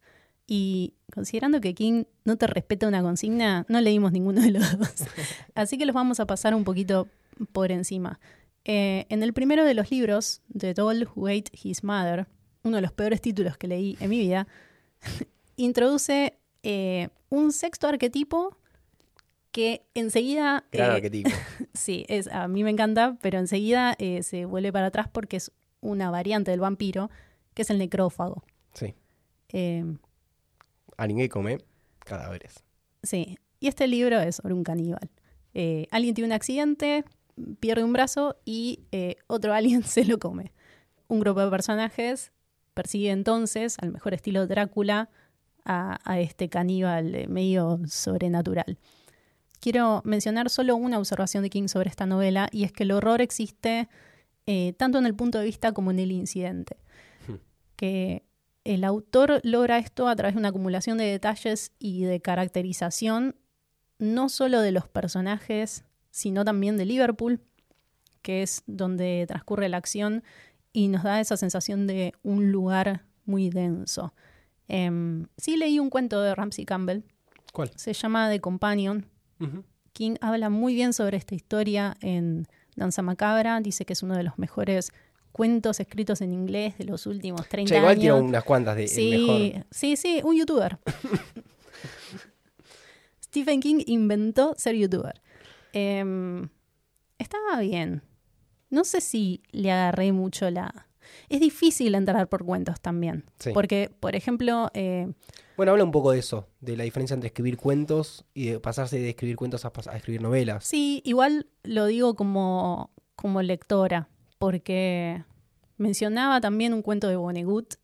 [0.46, 4.94] Y considerando que King no te respeta una consigna, no leímos ninguno de los dos.
[5.54, 7.08] Así que los vamos a pasar un poquito
[7.52, 8.20] por encima.
[8.64, 12.26] Eh, en el primero de los libros, The Doll Who Ate His Mother,
[12.62, 14.46] uno de los peores títulos que leí en mi vida,
[15.56, 18.56] introduce eh, un sexto arquetipo
[19.54, 20.64] que enseguida...
[20.72, 21.30] gran eh, arquetipo.
[21.74, 25.52] Sí, es, a mí me encanta, pero enseguida eh, se vuelve para atrás porque es
[25.80, 27.10] una variante del vampiro,
[27.54, 28.42] que es el necrófago.
[28.72, 28.94] Sí.
[30.96, 31.58] Alguien que come
[32.00, 32.62] cadáveres.
[33.02, 35.10] sí, y este libro es sobre un caníbal.
[35.54, 37.04] Eh, alguien tiene un accidente,
[37.60, 40.52] pierde un brazo y eh, otro alguien se lo come.
[41.08, 42.32] Un grupo de personajes
[42.74, 45.08] persigue entonces, al mejor estilo Drácula,
[45.64, 48.78] a, a este caníbal eh, medio sobrenatural.
[49.60, 53.22] Quiero mencionar solo una observación de King sobre esta novela, y es que el horror
[53.22, 53.88] existe
[54.46, 56.76] eh, tanto en el punto de vista como en el incidente.
[57.26, 57.36] Hmm.
[57.76, 58.24] Que
[58.64, 63.36] el autor logra esto a través de una acumulación de detalles y de caracterización,
[63.98, 67.40] no solo de los personajes, sino también de Liverpool,
[68.22, 70.24] que es donde transcurre la acción
[70.72, 74.14] y nos da esa sensación de un lugar muy denso.
[74.66, 77.02] Em, sí leí un cuento de Ramsey Campbell,
[77.52, 77.70] ¿Cuál?
[77.76, 79.06] se llama The Companion.
[79.92, 83.60] King habla muy bien sobre esta historia en Danza Macabra.
[83.60, 84.90] Dice que es uno de los mejores
[85.34, 88.00] cuentos escritos en inglés de los últimos 30 Che, igual años.
[88.02, 89.66] tiró unas cuantas de sí, mejor.
[89.72, 90.78] sí, sí, un youtuber.
[93.20, 95.20] Stephen King inventó ser youtuber.
[95.72, 96.48] Em,
[97.18, 98.02] estaba bien.
[98.70, 100.86] No sé si le agarré mucho la...
[101.28, 103.24] Es difícil entrar por cuentos también.
[103.40, 103.50] Sí.
[103.52, 105.12] Porque, por ejemplo, eh,
[105.56, 108.98] Bueno, habla un poco de eso, de la diferencia entre escribir cuentos y de pasarse
[109.00, 110.64] de escribir cuentos a, a escribir novelas.
[110.64, 114.08] Sí, igual lo digo como, como lectora,
[114.44, 115.24] porque
[115.78, 117.76] mencionaba también un cuento de Vonnegut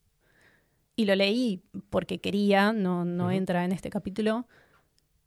[0.95, 4.47] y lo leí porque quería, no, no entra en este capítulo.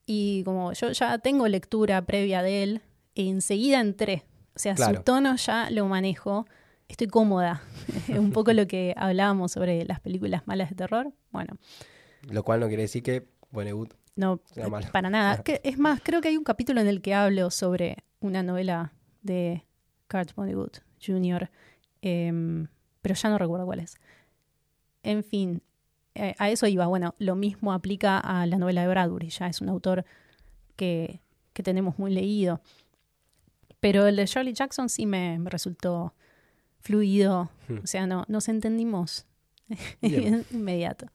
[0.06, 2.82] Y como yo ya tengo lectura previa de él,
[3.16, 4.26] enseguida entré.
[4.56, 4.98] O sea, Claro.
[4.98, 6.46] su tono ya lo manejo.
[6.88, 7.64] Estoy cómoda.
[8.10, 11.12] un poco lo que hablábamos sobre las películas malas de terror.
[11.32, 11.58] Bueno,
[12.30, 14.86] Lo cual no quiere decir que Vonnegut no, Sea malo.
[14.92, 15.42] para nada.
[15.64, 19.66] Es más, creo que hay un capítulo en el que hablo sobre una novela de
[20.08, 21.50] Kurt Vonnegut Jr.,
[22.02, 22.68] em,
[23.02, 23.98] pero ya no recuerdo cuál es.
[25.04, 25.62] En fin,
[26.16, 26.86] eh, a eso iba.
[26.88, 30.06] Bueno, lo mismo aplica a la novela de Bradbury, ya es un autor
[30.76, 31.22] que,
[31.54, 32.62] que tenemos muy leído.
[33.80, 36.14] Pero el de Shirley Jackson sí me, me resultó
[36.80, 37.80] fluido, Hmm.
[37.84, 39.26] o sea, no, nos entendimos
[40.52, 41.08] inmediato.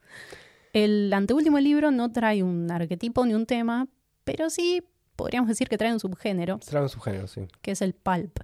[0.73, 3.89] El anteúltimo libro no trae un arquetipo ni un tema,
[4.25, 4.83] pero sí
[5.17, 7.43] podríamos decir que trae un subgénero, será en su género, sí.
[7.63, 8.41] que es el pulp.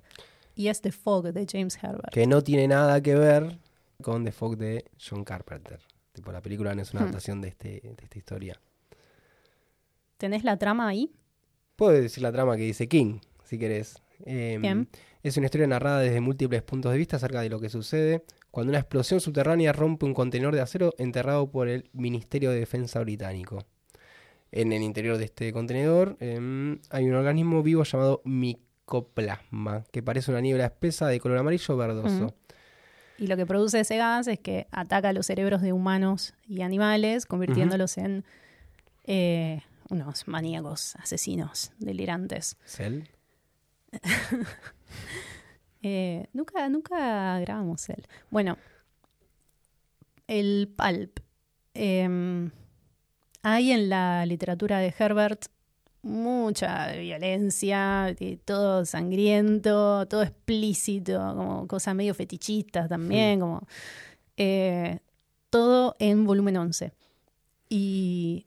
[0.54, 2.12] Y es The Fog de James Herbert.
[2.12, 3.58] Que no tiene nada que ver
[4.02, 5.80] con The Fog de John Carpenter.
[6.12, 7.04] Tipo, la película no es una Hmm.
[7.04, 8.60] adaptación de, este, de esta historia.
[10.16, 11.10] ¿Tenés la trama ahí?
[11.76, 14.00] Puedo decir la trama que dice King, si querés.
[14.24, 14.88] Eh, Bien.
[15.22, 18.70] Es una historia narrada desde múltiples puntos de vista acerca de lo que sucede cuando
[18.70, 23.64] una explosión subterránea rompe un contenedor de acero enterrado por el Ministerio de Defensa británico.
[24.52, 28.20] En el interior de este contenedor em, hay un organismo vivo llamado
[28.84, 32.34] micoplasma, que parece una niebla espesa de color amarillo verdoso.
[33.18, 37.26] Y lo que produce ese gas es que ataca los cerebros de humanos y animales,
[37.26, 38.24] convirtiéndolos en
[39.04, 42.56] eh, unos maníacos, asesinos, delirantes.
[42.64, 43.02] ¿Cell?
[45.86, 48.06] Eh, nunca, nunca grabamos él.
[48.30, 48.56] Bueno,
[50.26, 51.20] el pulp.
[51.74, 52.50] Em,
[53.42, 55.44] hay en la literatura de Herbert
[56.04, 63.66] mucha violencia, de todo sangriento, todo explícito, como cosas medio fetichistas también, como
[64.36, 65.00] eh,
[65.50, 66.92] todo en volumen 11.
[67.70, 68.46] Y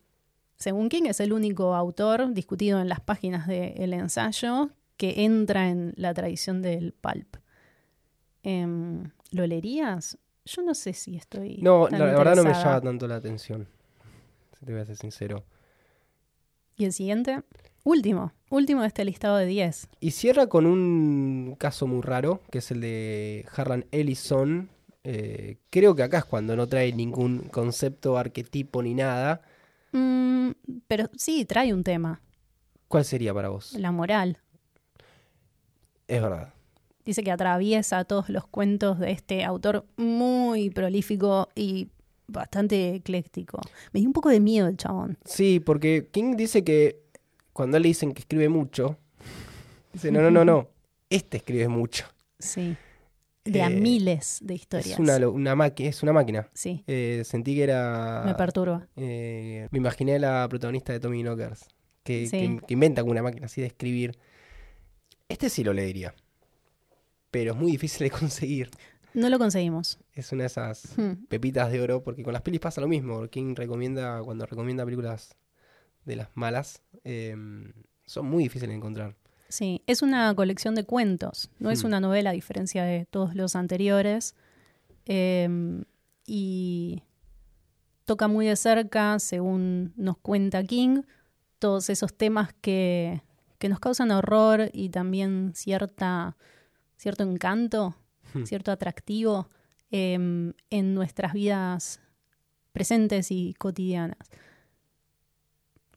[0.55, 5.93] según King es el único autor discutido en las páginas del ensayo que entra en
[5.97, 7.38] la tradición del pulp.
[8.43, 10.18] Em, ¿Lo leerías?
[10.45, 11.58] Yo no sé si estoy.
[11.62, 13.68] No, tan la, la verdad no me llama tanto la atención.
[14.58, 15.43] Si te voy a ser sincero.
[16.78, 17.41] ¿Y el siguiente?
[17.84, 19.89] Último, último de este listado de 10.
[19.99, 24.69] Y cierra con un caso muy raro, que es el de Harlan Ellison.
[25.03, 29.41] Eh, creo que acá es cuando no trae ningún concepto, arquetipo ni nada.
[29.91, 30.51] Mm,
[30.88, 32.21] pero sí, trae un tema,
[32.88, 33.73] ¿Cuál sería para vos?
[33.73, 34.38] la moral.
[36.07, 36.53] Es verdad.
[37.05, 41.88] Dice que atraviesa todos los cuentos de este autor muy prolífico y
[42.28, 43.59] bastante ecléctico.
[43.93, 45.17] Me dio un poco de miedo el chabón.
[45.25, 47.01] Sí, porque King dice que
[47.53, 48.97] cuando le dicen que escribe mucho,
[49.93, 50.67] dice, no, no, no, no,
[51.09, 52.05] este escribe mucho.
[52.39, 52.75] Sí.
[53.45, 54.88] De a Eh, miles de historias.
[54.91, 56.49] Es una, una maqui- es una máquina.
[56.53, 58.23] Sí, Eh, sentí que era...
[58.25, 58.88] me perturba.
[58.97, 61.65] eh, me imaginé a la protagonista de Tommy Knockers,
[62.03, 62.38] que, Sí.
[62.38, 64.17] que- que inventa una máquina así de escribir.
[65.30, 66.13] Este sí lo leería,
[67.32, 68.69] pero es muy difícil de conseguir.
[69.18, 69.97] No lo conseguimos.
[70.13, 71.26] Es una de esas Hmm.
[71.28, 73.28] pepitas de oro, porque con las pelis pasa lo mismo.
[73.30, 75.36] King recomienda, cuando recomienda películas
[76.05, 77.36] de las malas, eh,
[78.05, 79.15] son muy difíciles de encontrar.
[79.49, 81.88] Sí, es una colección de cuentos, no es Hmm.
[81.88, 84.36] una novela a diferencia de todos los anteriores.
[85.07, 85.84] Eh,
[86.28, 87.01] y
[88.05, 91.01] toca muy de cerca, según nos cuenta King,
[91.59, 93.24] todos esos temas que,
[93.57, 96.38] que nos causan horror y también cierta,
[96.97, 97.95] cierto encanto,
[98.34, 98.43] Hmm.
[98.45, 99.49] cierto atractivo
[99.91, 100.13] eh,
[100.69, 102.01] en nuestras vidas
[102.73, 104.17] presentes y cotidianas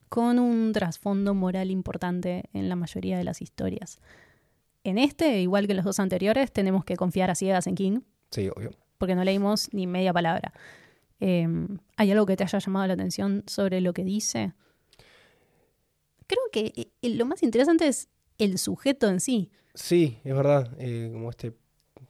[0.09, 3.99] con un trasfondo moral importante en la mayoría de las historias.
[4.83, 7.99] En este, igual que en los dos anteriores, tenemos que confiar a ciegas en King,
[8.31, 8.71] Sí, obvio.
[8.97, 10.51] porque no leímos ni media palabra.
[11.19, 11.47] Eh,
[11.97, 14.53] ¿Hay algo que te haya llamado la atención sobre lo que dice?
[16.27, 19.49] Creo que eh, lo más interesante es el sujeto en sí.
[19.75, 20.75] Sí, es verdad.
[20.79, 21.53] eh, como este.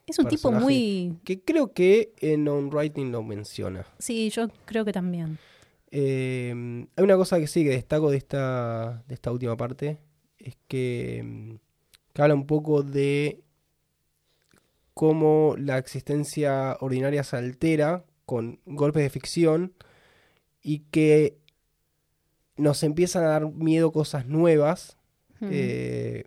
[0.06, 1.16] Es un tipo muy...
[1.24, 3.86] Que creo que en On Writing lo menciona.
[3.98, 5.38] Sí, yo creo que también.
[5.90, 6.52] Eh,
[6.96, 9.98] hay una cosa que sí que destaco de esta, de esta última parte.
[10.38, 11.54] Es que, mm,
[12.12, 13.42] que habla un poco de
[14.94, 19.74] cómo la existencia ordinaria se altera con golpes de ficción
[20.62, 21.38] y que
[22.56, 24.96] nos empiezan a dar miedo cosas nuevas.
[25.40, 25.48] Mm.
[25.50, 26.24] Eh,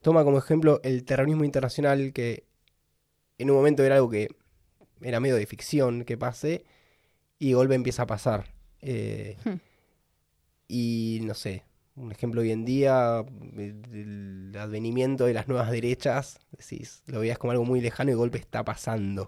[0.00, 2.44] toma como ejemplo el terrorismo internacional que
[3.42, 4.28] en un momento era algo que
[5.00, 6.64] era medio de ficción que pase
[7.38, 8.52] y de golpe empieza a pasar.
[8.80, 9.58] Eh, Hmm.
[10.68, 11.64] Y no sé,
[11.96, 13.22] un ejemplo hoy en día,
[13.58, 18.12] el, el advenimiento de las nuevas derechas, decís, lo veías como algo muy lejano y
[18.12, 19.26] de golpe está pasando.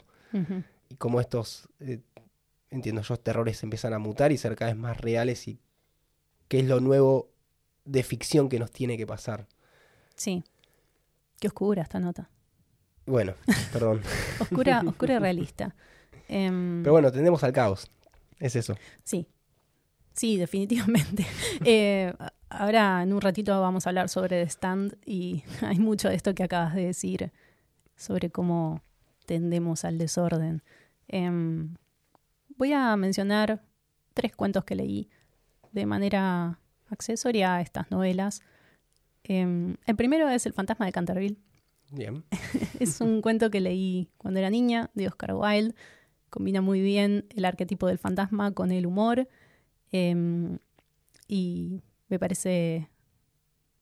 [0.88, 2.00] Y como estos, eh,
[2.70, 5.60] entiendo yo, terrores empiezan a mutar y ser cada vez más reales y
[6.48, 7.28] qué es lo nuevo
[7.84, 9.46] de ficción que nos tiene que pasar.
[10.16, 10.42] Sí.
[11.38, 12.30] Qué oscura esta nota.
[13.06, 13.34] Bueno,
[13.72, 14.00] perdón.
[14.40, 15.74] Oscura, oscura y realista.
[16.28, 17.90] Em, Pero bueno, tendemos al caos.
[18.38, 18.76] Es eso.
[19.02, 19.26] Sí,
[20.12, 21.26] sí, definitivamente.
[21.64, 22.12] Eh,
[22.50, 26.34] ahora en un ratito vamos a hablar sobre The Stand y hay mucho de esto
[26.34, 27.32] que acabas de decir
[27.96, 28.82] sobre cómo
[29.26, 30.62] tendemos al desorden.
[31.08, 31.74] Em,
[32.56, 33.62] voy a mencionar
[34.14, 35.08] tres cuentos que leí
[35.72, 36.58] de manera
[36.90, 38.42] accesoria a estas novelas.
[39.24, 41.38] Em, el primero es El fantasma de Canterville.
[41.90, 42.24] Bien.
[42.80, 45.74] Es un cuento que leí cuando era niña, de Oscar Wilde.
[46.30, 49.28] Combina muy bien el arquetipo del fantasma con el humor.
[49.92, 50.58] em,
[51.28, 52.90] y me parece,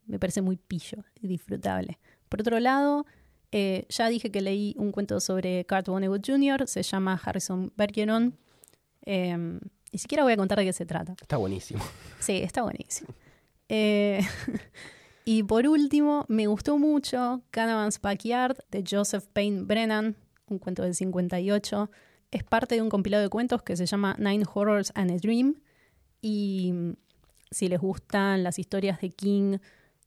[0.07, 1.99] me parece muy pillo y disfrutable.
[2.29, 3.07] Por otro lado,
[3.51, 8.39] eh, ya dije que leí un cuento sobre Kurt Vonnegut Jr., se llama Harrison Bergeron.
[9.03, 9.59] Em,
[9.93, 11.15] ni siquiera voy a contar de qué se trata.
[11.21, 11.83] Está buenísimo.
[12.21, 13.09] Sí, está buenísimo.
[13.69, 14.21] Eh,
[15.25, 20.17] y por último, me gustó mucho Canavan's Backyard de Joseph Payne Brennan,
[20.49, 21.91] un cuento del 58.
[22.31, 25.57] Es parte de un compilado de cuentos que se llama Nine Horrors and a Dream.
[26.21, 26.93] Y mm,
[27.51, 29.59] si les gustan las historias de King,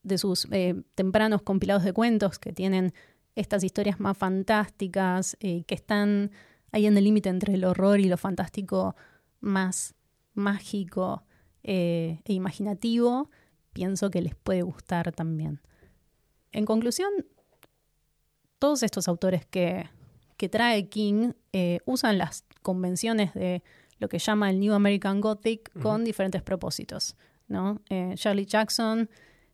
[0.04, 2.94] de sus eh, tempranos compilados de cuentos que tienen
[3.36, 6.32] estas historias más fantásticas, eh, que están
[6.72, 8.96] ahí en el límite entre el horror y lo fantástico
[9.40, 9.96] más
[10.34, 11.24] mágico
[11.64, 13.30] eh, e imaginativo,
[13.76, 15.60] pienso que les puede gustar también.
[16.54, 17.12] En conclusión,
[18.58, 19.90] todos estos autores que,
[20.38, 23.62] que trae King eh, usan las convenciones de
[24.00, 27.18] lo que llama el New American Gothic con diferentes propósitos.
[27.50, 27.82] ¿no?
[27.90, 29.10] Eh, Charlie Jackson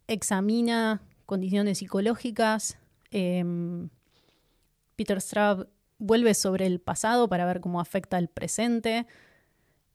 [0.07, 2.78] examina condiciones psicológicas,
[3.09, 3.89] em,
[4.95, 5.67] Peter Straub
[5.97, 9.07] vuelve sobre el pasado para ver cómo afecta el presente.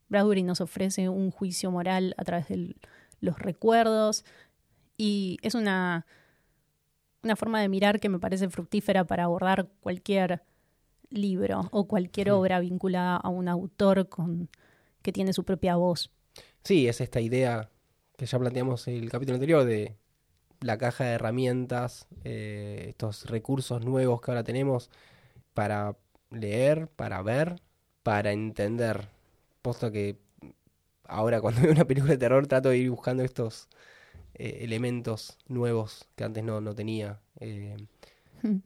[0.08, 2.76] Bradbury nos ofrece un juicio moral a través de
[3.26, 4.24] los recuerdos
[4.96, 6.06] y es una,
[7.22, 10.42] una forma de mirar que me parece fructífera para abordar cualquier
[11.10, 14.48] libro o cualquier obra vinculada a un autor con,
[15.02, 16.10] que tiene su propia voz.
[16.64, 17.70] Sí, es esta idea
[18.16, 19.96] que ya planteamos en el capítulo anterior de
[20.60, 24.90] la caja de herramientas, eh, estos recursos nuevos que ahora tenemos
[25.54, 25.96] para
[26.30, 27.60] leer, para ver,
[28.02, 29.08] para entender.
[29.62, 30.18] Posta que
[31.08, 33.68] ahora cuando veo una película de terror trato de ir buscando estos
[34.34, 37.20] eh, elementos nuevos que antes no, no tenía.
[37.40, 37.76] Eh,
[38.42, 38.56] hmm.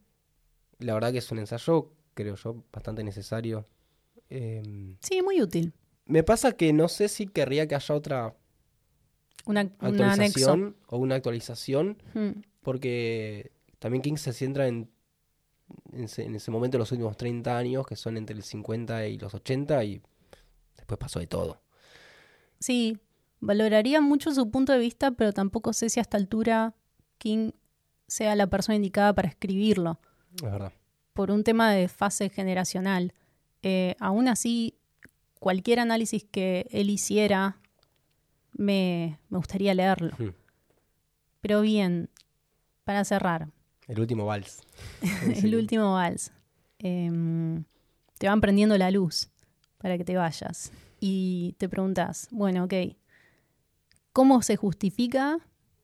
[0.78, 3.66] La verdad que es un ensayo, creo yo, bastante necesario.
[4.28, 5.72] Em, sí, muy útil.
[6.06, 8.34] Me pasa que no sé si querría que haya otra
[9.46, 12.40] una, actualización o una actualización, hmm.
[12.62, 14.90] porque también King se centra en,
[15.92, 19.84] en, ese momento los últimos 30 años, que son entre el 50 y los 80,
[19.84, 20.02] y
[20.76, 21.60] después pasó de todo.
[22.60, 22.98] Sí,
[23.40, 26.74] valoraría mucho su punto de vista, pero tampoco sé si a esta altura
[27.18, 27.52] King
[28.06, 29.98] sea la persona indicada para escribirlo.
[30.36, 30.72] Es verdad.
[31.14, 33.14] Por un tema de fase generacional.
[33.62, 34.76] Eh, aún así,
[35.38, 37.56] cualquier análisis que él hiciera,
[38.52, 40.14] me, gustaría leerlo.
[40.18, 40.34] Hmm.
[41.40, 42.10] Pero bien,
[42.84, 43.48] para cerrar.
[43.88, 44.62] El último vals.
[45.42, 46.30] el último vals.
[46.78, 47.64] Em,
[48.18, 49.30] te van prendiendo la luz
[49.78, 50.72] para que te vayas.
[51.00, 52.74] Y te preguntas, bueno, ok,
[54.12, 55.38] ¿cómo se justifica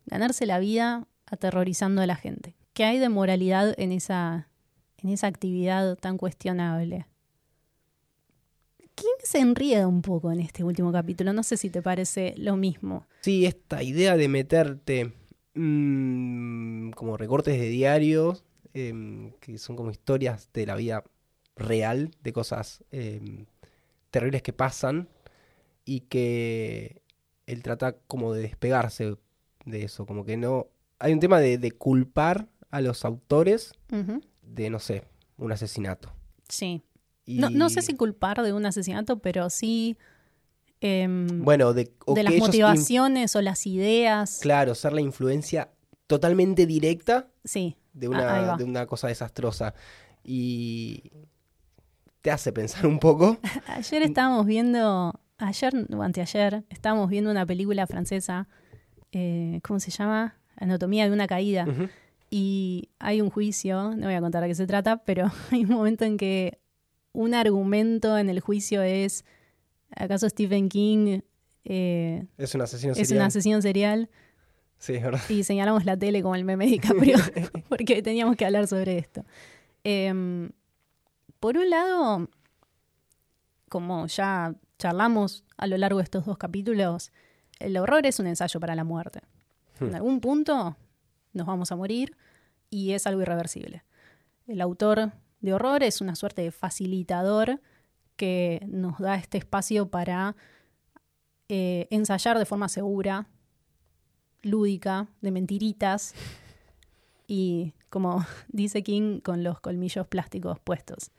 [0.04, 2.54] ganarse la vida aterrorizando a la gente?
[2.74, 4.50] ¿Qué hay de moralidad en esa,
[4.98, 7.06] en esa actividad tan cuestionable?
[8.94, 11.32] ¿Quién se enrieda un poco en este último capítulo?
[11.32, 13.06] No sé si te parece lo mismo.
[13.22, 15.12] Sí, esta idea de meterte
[15.54, 18.44] mm, como recortes de diarios,
[18.74, 21.04] em, que son como historias de la vida
[21.56, 23.46] real, de cosas em,
[24.11, 25.09] terribles que pasan,
[25.86, 27.00] y que
[27.46, 29.16] él trata como de despegarse
[29.64, 30.66] de eso, como que no...
[30.98, 33.72] Hay un tema de, culpar a los autores
[34.42, 35.04] de, no sé,
[35.38, 36.12] un asesinato.
[36.48, 36.82] Sí.
[37.26, 39.96] No, sé si culpar de un asesinato, pero sí...
[40.80, 41.90] Em, bueno, de,
[42.22, 44.40] las motivaciones o las ideas.
[44.42, 45.70] Claro, ser la influencia
[46.07, 49.74] totalmente directa sí, de, una, de una cosa desastrosa.
[50.22, 51.11] Y
[52.26, 53.38] te hace pensar un poco.
[53.68, 58.48] ayer estábamos viendo, ayer o anteayer, estábamos viendo una película francesa,
[59.12, 60.34] eh, ¿cómo se llama?
[60.56, 61.68] Anatomía de una caída.
[62.28, 65.70] Y hay un juicio, no voy a contar a qué se trata, pero hay un
[65.70, 66.58] momento en que
[67.12, 69.24] un argumento en el juicio es,
[69.94, 71.20] ¿acaso Stephen King
[71.64, 73.04] eh, es un asesino serial?
[73.04, 74.10] Es un asesino serial.
[74.78, 75.20] Sí, verdad.
[75.28, 77.18] Y señalamos la tele como el meme de DiCaprio,
[77.68, 79.24] porque teníamos que hablar sobre esto.
[79.84, 80.50] Em,
[81.47, 82.28] por un lado,
[83.68, 87.12] como ya charlamos a lo largo de estos dos capítulos,
[87.61, 89.20] el horror es un ensayo para la muerte.
[89.78, 89.94] En hmm.
[89.94, 90.76] algún punto
[91.34, 92.16] nos vamos a morir
[92.68, 93.84] y es algo irreversible.
[94.49, 97.61] El autor de horror es una suerte de facilitador
[98.16, 100.34] que nos da este espacio para
[101.49, 103.28] eh, ensayar de forma segura,
[104.42, 106.12] lúdica, de mentiritas
[107.28, 111.12] y, como dice King, con los colmillos plásticos puestos.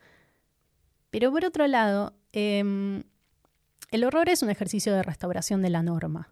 [1.09, 3.03] Pero por otro lado, em,
[3.91, 6.29] el horror es un ejercicio de restauración de la norma.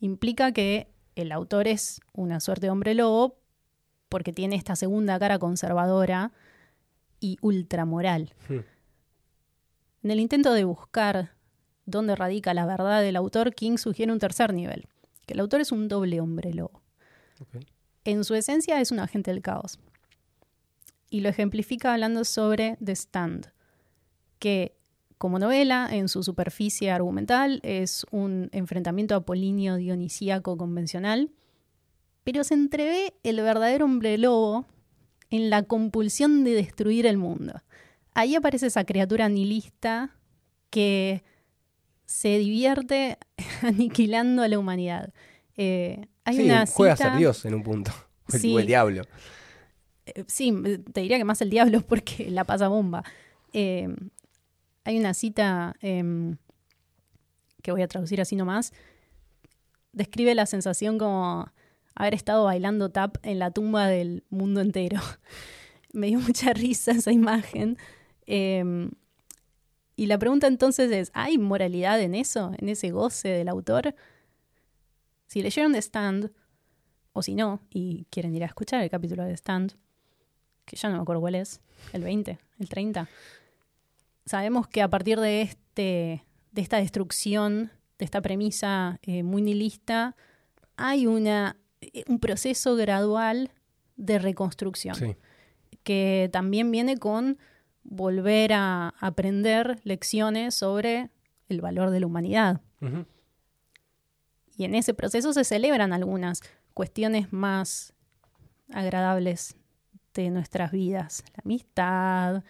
[0.00, 3.38] Implica que el autor es una suerte de hombre lobo
[4.08, 6.32] porque tiene esta segunda cara conservadora
[7.20, 8.34] y ultramoral.
[8.48, 8.60] Hmm.
[10.02, 11.32] En el intento de buscar
[11.84, 14.86] dónde radica la verdad del autor, King sugiere un tercer nivel,
[15.26, 16.82] que el autor es un doble hombre lobo.
[18.04, 19.78] En su esencia es un agente del caos.
[21.10, 23.50] Y lo ejemplifica hablando sobre The Stand,
[24.38, 24.78] que
[25.18, 31.32] como novela, en su superficie argumental, es un enfrentamiento apolíneo dionisíaco convencional,
[32.22, 34.64] pero se entrevé el verdadero hombre lobo
[35.30, 37.60] en la compulsión de destruir el mundo.
[38.14, 40.16] Ahí aparece esa criatura nihilista
[40.70, 41.24] que
[42.06, 43.18] se divierte
[43.62, 45.12] aniquilando a la humanidad.
[45.56, 47.90] Eh, hay una juega a ser Dios en un punto,
[48.32, 49.02] el, el diablo.
[50.06, 50.54] Eh, sí,
[50.92, 53.02] te diría que más el diablo porque la pasa bomba.
[53.52, 53.88] Eh,
[54.88, 56.38] hay una cita em,
[57.62, 58.72] que voy a traducir así nomás.
[59.92, 61.52] Describe la sensación como
[61.94, 64.98] haber estado bailando tap en la tumba del mundo entero.
[65.92, 67.76] Me dio mucha risa esa imagen.
[68.24, 68.90] Em,
[69.94, 72.52] y la pregunta entonces es, ¿hay moralidad en eso?
[72.56, 73.94] ¿En ese goce del autor?
[75.26, 76.30] Si leyeron The Stand,
[77.12, 79.74] o si no, y quieren ir a escuchar el capítulo de The Stand,
[80.64, 81.60] que ya no me acuerdo cuál es,
[81.92, 83.06] el 20, el 30,
[84.28, 90.14] sabemos que a partir de este, de esta destrucción, de esta premisa eh, muy nihilista,
[90.76, 93.50] hay una, eh, un proceso gradual
[93.96, 95.16] de reconstrucción, Sí.
[95.82, 97.38] que también viene con
[97.82, 101.10] volver a aprender lecciones sobre
[101.48, 102.60] el valor de la humanidad.
[104.56, 106.42] Y en ese proceso se celebran algunas
[106.74, 107.94] cuestiones más
[108.72, 109.56] agradables
[110.14, 111.24] de nuestras vidas.
[111.36, 112.44] La amistad,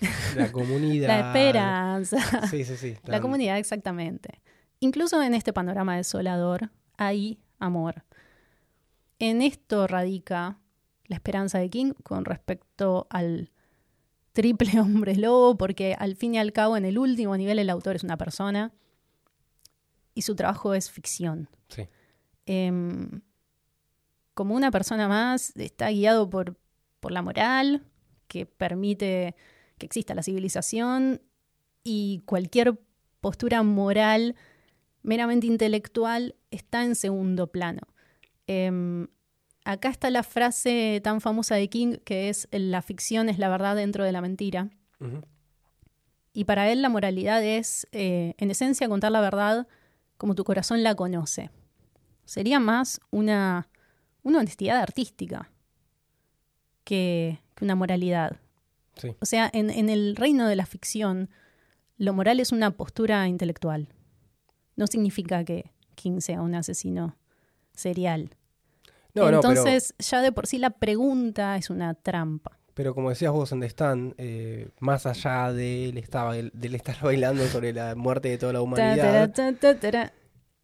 [0.36, 1.08] La comunidad.
[1.08, 2.96] la esperanza, Sí, sí, sí.
[3.04, 4.40] la comunidad exactamente.
[4.80, 8.04] Incluso en este panorama desolador hay amor.
[9.18, 10.58] En esto radica
[11.06, 13.50] la esperanza de King con respecto al
[14.32, 17.96] triple hombre lobo, porque al fin y al cabo en el último nivel el autor
[17.96, 18.72] es una persona
[20.14, 21.48] y su trabajo es ficción.
[21.68, 21.86] Sí.
[22.46, 23.20] Em,
[24.34, 26.56] como una persona más, está guiado por,
[27.00, 27.84] por la moral,
[28.26, 29.34] que permite
[29.80, 31.20] que exista la civilización
[31.82, 32.78] y cualquier
[33.20, 34.36] postura moral
[35.02, 37.80] meramente intelectual está en segundo plano.
[38.46, 39.08] Em,
[39.64, 43.74] acá está la frase tan famosa de King que es la ficción es la verdad
[43.74, 44.70] dentro de la mentira.
[46.32, 49.66] Y para él la moralidad es, eh, en esencia, contar la verdad
[50.18, 51.50] como tu corazón la conoce.
[52.26, 53.70] Sería más una,
[54.22, 55.50] una honestidad artística
[56.84, 58.38] que, que una moralidad.
[58.96, 59.14] Sí.
[59.20, 61.30] O sea, en, en el reino de la ficción,
[61.96, 63.88] lo moral es una postura intelectual.
[64.76, 67.16] No significa que King sea un asesino
[67.74, 68.36] serial.
[69.14, 72.58] No, no, pero, Entonces, ya de por sí la pregunta es una trampa.
[72.74, 76.96] pero como decías vos en The Stand, eh, más allá de él, estaba, de estar
[77.02, 80.12] bailando sobre la muerte de toda la humanidad, ta, ta,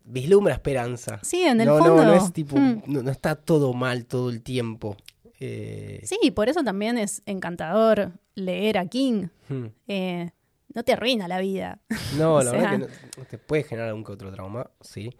[0.04, 1.18] vislumbra esperanza.
[1.22, 1.96] Sí, en el no, fondo.
[1.96, 2.82] no, no es tipo, hmm.
[2.86, 4.96] no, no está todo mal todo el tiempo.
[5.38, 9.28] Eh, Sí, por eso también es encantador leer a King.
[9.48, 9.66] hmm.
[9.88, 10.30] Eh,
[10.74, 11.80] no te arruina la vida.
[12.18, 15.10] No, la verdad sea- que no- te puede generar algún que otro trauma, sí,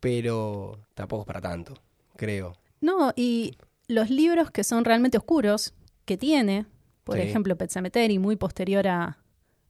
[0.00, 1.74] pero tampoco es para tanto,
[2.16, 2.56] creo.
[2.80, 3.56] No, y
[3.88, 5.74] los libros que son realmente oscuros,
[6.04, 6.66] que tiene,
[7.04, 7.22] por Sí.
[7.22, 9.18] ejemplo, Pet Sematary, muy posterior a,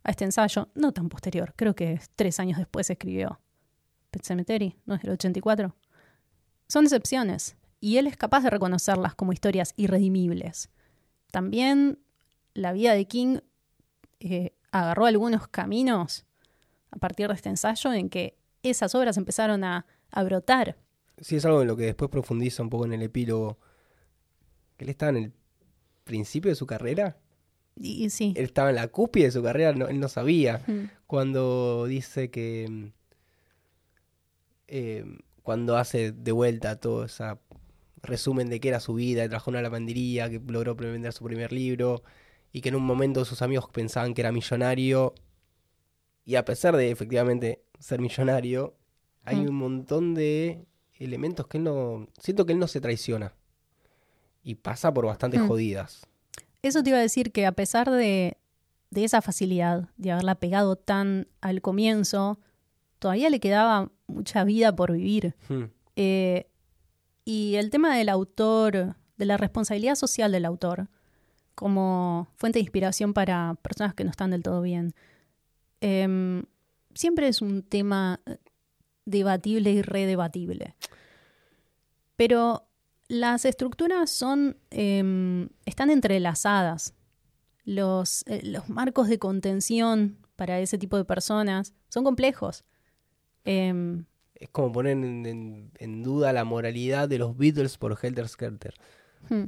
[0.05, 3.41] a este ensayo, no tan posterior, creo que tres años después escribió
[4.11, 5.75] Pet Sematary, ¿no es el 84?
[6.69, 10.71] Son excepciones, y él es capaz de reconocerlas como historias irredimibles.
[11.33, 11.99] También
[12.55, 13.39] la vida de King
[14.21, 16.25] eh, agarró algunos caminos
[16.93, 20.77] a partir de este ensayo en que esas obras empezaron a, a brotar.
[21.21, 23.59] Sí, es algo en lo que después profundiza un poco en el epílogo.
[24.77, 25.33] que Él estaba en el
[26.05, 27.17] principio de su carrera,
[27.77, 28.33] Y, sí.
[28.37, 30.63] él estaba en la cúspide de su carrera, no- él no sabía.
[30.69, 30.85] Mm.
[31.09, 32.69] Cuando dice que.
[32.71, 32.87] mm,
[34.69, 35.05] eh,
[35.43, 37.25] cuando hace de vuelta todo ese
[38.03, 41.53] resumen de qué era su vida, trabajó en una lavandería, que logró vender su primer
[41.53, 42.03] libro,
[42.53, 45.15] y que en un momento sus amigos pensaban que era millonario,
[46.25, 48.75] y a pesar de efectivamente ser millonario,
[49.25, 49.49] hay Mm.
[49.49, 50.65] un montón de
[50.99, 52.09] elementos que él no.
[52.21, 53.35] Siento que él no se traiciona.
[54.45, 55.49] Y pasa por bastante Mm.
[55.49, 56.07] jodidas.
[56.63, 58.37] Eso te iba a decir que a pesar de,
[58.91, 62.39] de esa facilidad de haberla pegado tan al comienzo,
[62.99, 65.35] todavía le quedaba mucha vida por vivir.
[65.49, 65.65] Hmm.
[65.97, 66.47] Eh,
[67.25, 70.89] y el tema del autor, de la responsabilidad social del autor,
[71.55, 74.95] como fuente de inspiración para personas que no están del todo bien,
[75.81, 76.45] em,
[76.95, 78.39] siempre es un tema eh,
[79.05, 80.75] debatible y redebatible.
[82.17, 82.67] Pero
[83.09, 86.95] las estructuras son, em, están entrelazadas.
[87.65, 92.65] Los, eh, los marcos de contención para ese tipo de personas son complejos.
[93.45, 94.07] Em,
[94.43, 98.75] Es como poner en, en- en duda la moralidad de los Beatles por Helter Skelter.
[99.31, 99.45] hmm.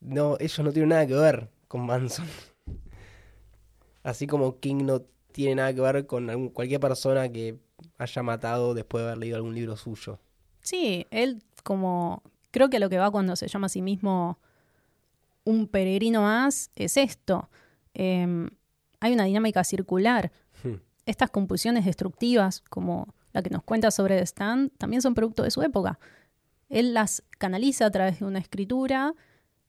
[0.00, 2.26] No, ellos no tienen nada que ver con Manson.
[4.02, 7.58] Así como King no tiene nada que ver con algún- cualquier persona que
[7.98, 10.18] haya matado después de haber leído algún libro suyo.
[10.62, 14.38] Sí, él como creo que lo que va cuando se llama a sí mismo
[15.44, 17.50] un peregrino más es esto.
[17.94, 18.50] Em,
[19.00, 20.30] hay una dinámica circular.
[20.62, 20.74] Hmm.
[21.06, 25.50] Estas compulsiones destructivas, como la que nos cuenta sobre The Stand, también son producto de
[25.50, 25.98] su época.
[26.68, 29.14] Él las canaliza a través de una escritura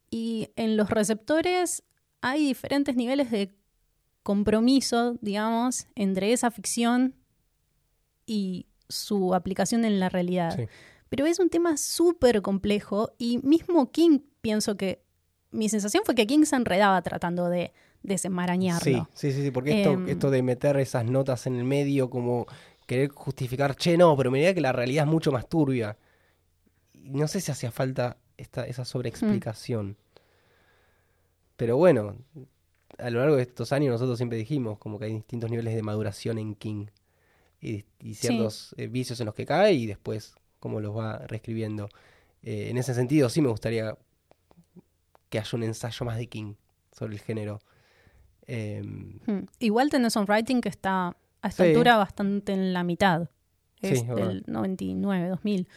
[0.09, 1.83] y en los receptores
[2.21, 3.55] hay diferentes niveles de
[4.23, 7.15] compromiso, digamos, entre esa ficción
[8.25, 10.55] y su aplicación en la realidad.
[10.55, 10.67] Sí.
[11.09, 15.03] Pero es un tema súper complejo y mismo King, pienso que
[15.51, 17.71] mi sensación fue que King se enredaba tratando de
[18.03, 19.09] desenmarañarlo.
[19.13, 20.09] Sí, sí, sí, sí, porque esto, Em.
[20.09, 22.45] esto de meter esas notas en el medio como
[22.89, 25.95] querer justificar, che, no, pero me diría que la realidad es mucho más turbia.
[26.93, 29.95] Y No sé si hacía falta esta, esa sobreexplicación.
[31.55, 32.15] Pero bueno,
[32.97, 35.83] a lo largo de estos años nosotros siempre dijimos como que hay distintos niveles de
[35.83, 36.87] maduración en King
[37.61, 41.89] y, y ciertos eh, vicios en los que cae y después cómo los va reescribiendo.
[42.41, 43.95] Eh, en ese sentido sí me gustaría
[45.29, 46.55] que haya un ensayo más de King
[46.91, 47.59] sobre el género.
[48.47, 49.45] Em, Hmm.
[49.59, 51.69] Igual tenés un writing que está a esta Sí.
[51.69, 53.29] altura bastante en la mitad.
[53.81, 54.27] Sí, Es verdad.
[54.27, 55.67] del 99, 2000.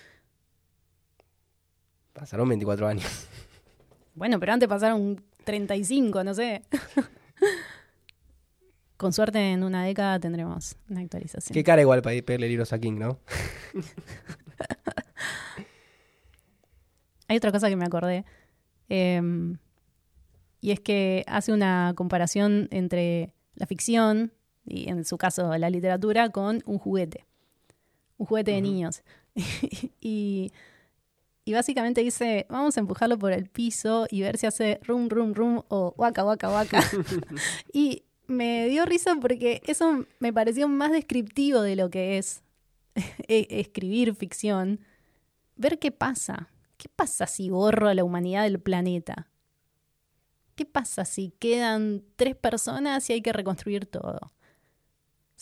[2.12, 3.04] pasaron 24 años.
[4.14, 6.62] Bueno, pero antes pasaron 35, no sé.
[8.98, 11.54] Con suerte en una década tendremos una actualización.
[11.54, 13.18] Qué cara igual para ir pedirle libros a King, ¿no?
[17.28, 18.24] Hay otra cosa que me acordé.
[18.88, 19.58] em,
[20.60, 24.32] y es que hace una comparación entre la ficción,
[24.64, 27.26] y en su caso la literatura, con un juguete.
[28.18, 29.02] Un juguete de niños.
[30.00, 30.52] y,
[31.44, 35.34] y básicamente dice, vamos a empujarlo por el piso y ver si hace rum, rum,
[35.34, 36.82] rum o waka, waka, waka.
[37.72, 42.42] y me dio risa porque eso me pareció más descriptivo de lo que es
[43.28, 44.80] e- escribir ficción.
[45.56, 46.48] Ver qué pasa.
[46.76, 49.28] ¿Qué pasa si borro a la humanidad del planeta?
[50.56, 54.32] ¿Qué pasa si quedan tres personas y hay que reconstruir todo?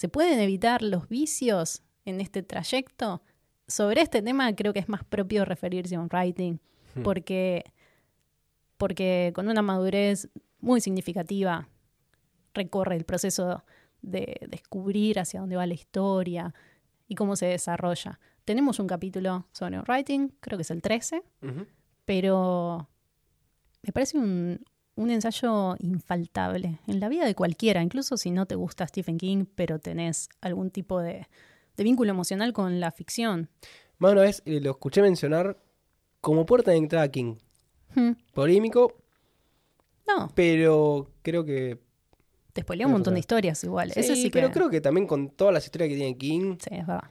[0.00, 3.20] ¿Se pueden evitar los vicios en este trayecto?
[3.68, 6.58] Sobre este tema creo que es más propio referirse a un writing,
[6.94, 7.02] Hmm.
[7.02, 7.70] porque,
[8.78, 11.68] porque con una madurez muy significativa
[12.54, 13.62] recorre el proceso
[14.00, 16.54] de descubrir hacia dónde va la historia
[17.06, 18.18] y cómo se desarrolla.
[18.46, 21.66] Tenemos un capítulo sobre un writing, creo que es el 13, Ujú.
[22.06, 22.88] pero
[23.82, 24.64] me parece un,
[24.96, 29.44] un ensayo infaltable en la vida de cualquiera, incluso si no te gusta Stephen King,
[29.54, 31.26] pero tenés algún tipo de,
[31.76, 33.48] de vínculo emocional con la ficción.
[33.98, 35.58] Más una vez lo escuché mencionar
[36.20, 37.36] como puerta de entrada a King.
[37.94, 38.96] Hmm, Polémico,
[40.06, 41.78] No, pero creo que...
[42.52, 43.14] te spoilé un montón sí.
[43.16, 43.92] de historias igual.
[43.94, 44.54] Ese sí pero que...
[44.54, 47.10] creo que también con todas las historias que tiene King, Sí, es verdad.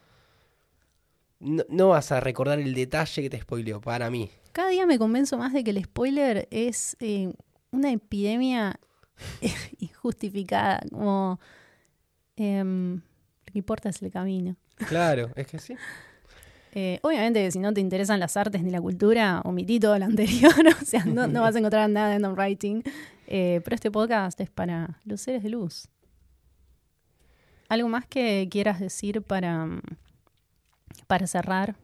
[1.40, 4.30] no, no vas a recordar el detalle que te spoileó, para mí.
[4.52, 7.34] Cada día me convenzo más de que el spoiler es eh,
[7.72, 8.80] una epidemia
[9.80, 11.40] injustificada, como
[12.36, 14.56] em, lo que importa es el camino.
[14.88, 15.76] Claro, es que sí.
[16.72, 20.54] Eh, obviamente, si no te interesan las artes ni la cultura, omití todo lo anterior,
[20.82, 22.84] o sea, no, no vas a encontrar nada en writing.
[23.28, 25.88] Eh, pero este podcast es para los seres de luz.
[27.68, 29.68] ¿Algo más que quieras decir para,
[31.06, 31.76] para cerrar?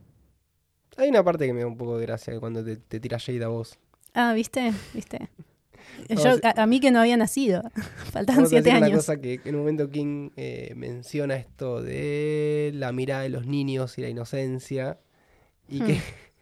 [0.98, 3.44] Hay una parte que me da un poco de gracia cuando te, te tira shade
[3.44, 3.78] a vos.
[4.14, 4.74] Ah, ¿viste?
[4.94, 5.30] ¿Viste?
[6.44, 7.62] A- a, a mí que no había nacido.
[8.14, 8.98] A siete decir una años.
[9.00, 13.98] cosa que en un momento King eh, menciona esto de la mirada de los niños
[13.98, 15.00] y la inocencia.
[15.68, 16.00] Y que.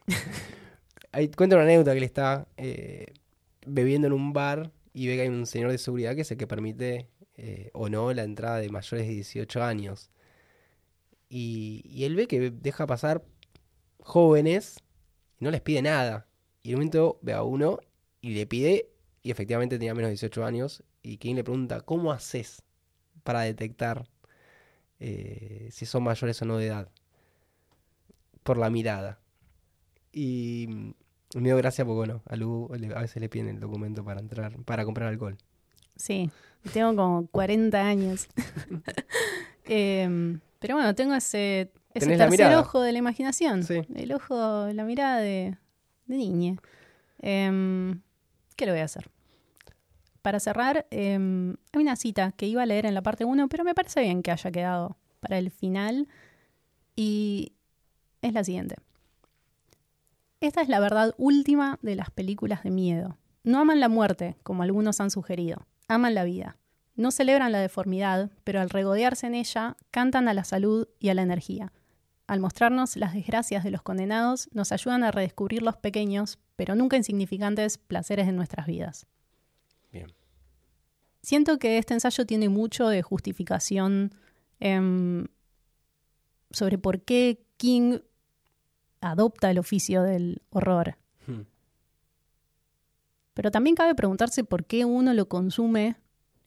[1.12, 3.06] Ahí cuenta una anécdota que él está eh,
[3.68, 6.38] bebiendo en un bar y ve que hay un señor de seguridad que es el
[6.38, 10.10] que permite eh, o no la entrada de mayores de 18 años.
[11.30, 13.24] Y, y él ve que deja pasar
[14.00, 14.78] jóvenes
[15.40, 16.28] y no les pide nada.
[16.64, 17.80] Y en un momento ve a uno
[18.22, 18.90] y le pide,
[19.24, 22.62] y efectivamente tenía menos de 18 años, y King le pregunta, ¿cómo haces
[23.24, 24.08] para detectar
[25.00, 26.90] eh, si son mayores o no de edad?
[28.44, 29.20] Por la mirada.
[30.12, 30.68] Y
[31.36, 34.20] me dio gracia porque, bueno, a Lu le- a veces le piden el documento para
[34.20, 35.38] entrar, para comprar alcohol.
[35.96, 36.30] Sí,
[36.74, 38.28] tengo como 40 años.
[39.66, 42.60] Em, pero bueno, tengo ese, ese tercer mirada.
[42.60, 43.64] ojo de la imaginación.
[43.64, 43.82] Sí.
[43.96, 45.58] El ojo, la mirada de,
[46.08, 46.58] de niña.
[47.20, 48.02] Em,
[48.58, 49.10] ¿Qué le voy a hacer?
[50.24, 53.66] Para cerrar, em, hay una cita que iba a leer en la parte 1, pero
[53.66, 56.08] me parece bien que haya quedado para el final.
[56.96, 57.52] Y
[58.22, 58.78] es la siguiente.
[60.40, 63.18] Esta es la verdad última de las películas de miedo.
[63.44, 65.68] No aman la muerte, como algunos han sugerido.
[65.90, 66.56] Aman la vida.
[66.96, 71.16] No celebran la deformidad, pero al regodearse en ella, cantan a la salud y a
[71.16, 71.74] la energía.
[72.28, 76.96] Al mostrarnos las desgracias de los condenados, nos ayudan a redescubrir los pequeños, pero nunca
[76.96, 79.06] insignificantes, placeres de nuestras vidas.
[81.24, 84.14] Siento que este ensayo tiene mucho de justificación
[84.60, 85.26] em,
[86.52, 88.00] sobre por qué King
[89.02, 90.98] adopta el oficio del horror.
[91.26, 91.42] Hmm.
[93.34, 95.96] Pero también cabe preguntarse por qué uno lo consume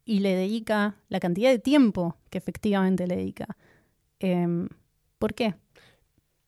[0.04, 3.56] y le dedica la cantidad de tiempo que efectivamente le dedica.
[4.20, 4.68] Em,
[5.18, 5.56] ¿Por qué?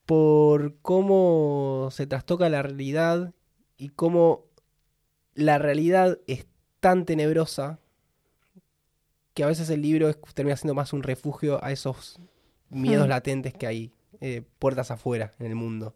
[0.09, 3.35] por cómo se trastoca la realidad
[3.77, 4.47] y cómo
[5.35, 6.47] la realidad es
[6.81, 7.79] tan tenebrosa
[9.39, 12.19] que a veces el libro es- termina siendo más un refugio a esos
[12.71, 13.11] miedos Hmm.
[13.11, 15.95] latentes que hay eh, puertas afuera en el mundo.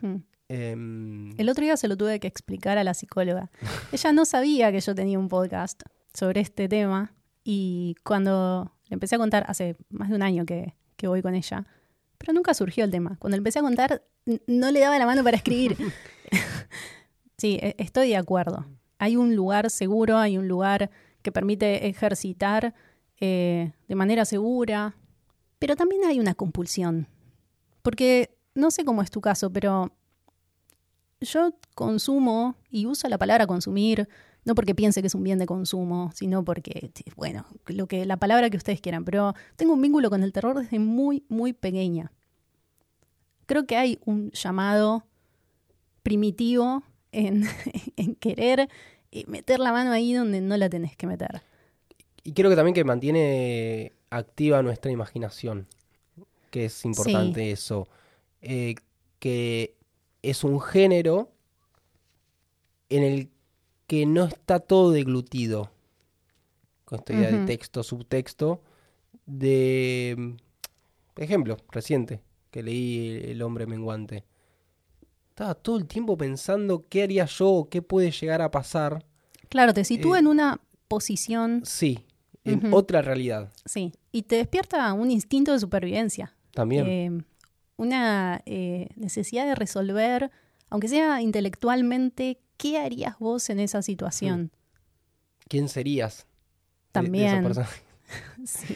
[0.00, 0.18] Hmm.
[0.48, 3.50] Em, El otro día se lo tuve que explicar a la psicóloga.
[3.90, 5.82] Ella no sabía que yo tenía un podcast.
[6.14, 7.12] sobre este tema
[7.44, 11.34] y cuando le empecé a contar, hace más de un año que, que voy con
[11.34, 11.66] ella,
[12.18, 13.16] pero nunca surgió el tema.
[13.18, 14.02] Cuando le empecé a contar,
[14.46, 15.76] no le daba la mano para escribir.
[17.36, 18.64] sí, e- estoy de acuerdo.
[18.98, 20.90] Hay un lugar seguro, hay un lugar
[21.26, 22.72] que permite ejercitar
[23.20, 24.94] eh, de manera segura,
[25.58, 27.08] pero también hay una compulsión.
[27.82, 29.90] Porque no sé cómo es tu caso, pero
[31.20, 34.08] yo consumo y uso la palabra consumir
[34.44, 38.16] no porque piense que es un bien de consumo, sino porque, bueno, lo que, la
[38.16, 42.12] palabra que ustedes quieran, pero tengo un vínculo con el terror desde muy, muy pequeña.
[43.46, 45.04] Creo que hay un llamado
[46.04, 47.42] primitivo en,
[48.20, 48.68] querer
[49.26, 51.42] meter la mano ahí donde no la tenés que meter.
[52.22, 55.66] Y creo que también que mantiene activa nuestra imaginación,
[56.50, 57.88] que es importante eso.
[58.42, 58.74] Eh,
[59.18, 59.74] que
[60.22, 61.30] es un género
[62.88, 63.30] en el
[63.86, 65.70] que no está todo deglutido.
[66.84, 68.60] Con esta idea de texto, subtexto.
[69.24, 70.36] De.
[71.14, 72.20] por ejemplo, reciente,
[72.50, 74.24] que leí El hombre menguante.
[75.36, 79.04] Estaba todo el tiempo pensando qué haría yo o qué puede llegar a pasar.
[79.50, 82.06] Claro, te sitúa Eh, en una posición, Sí,
[82.44, 83.52] en otra realidad.
[83.66, 86.34] sí, y te despierta un instinto de supervivencia.
[86.52, 86.86] También.
[86.86, 87.22] eh,
[87.76, 90.30] una eh, necesidad de resolver,
[90.70, 94.50] aunque sea intelectualmente, ¿qué harías vos en esa situación?
[95.48, 96.26] ¿Quién serías?
[96.94, 97.66] de- de esos También.
[98.46, 98.74] Sí.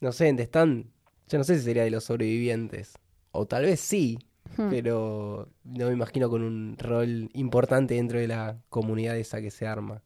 [0.00, 0.90] no sé, ¿dónde están?
[1.28, 2.94] Yo no sé si sería de los sobrevivientes.
[3.30, 4.18] O tal vez sí,
[4.56, 4.68] Hmm.
[4.68, 9.66] pero no me imagino con un rol importante dentro de la comunidad esa que se
[9.66, 10.02] arma.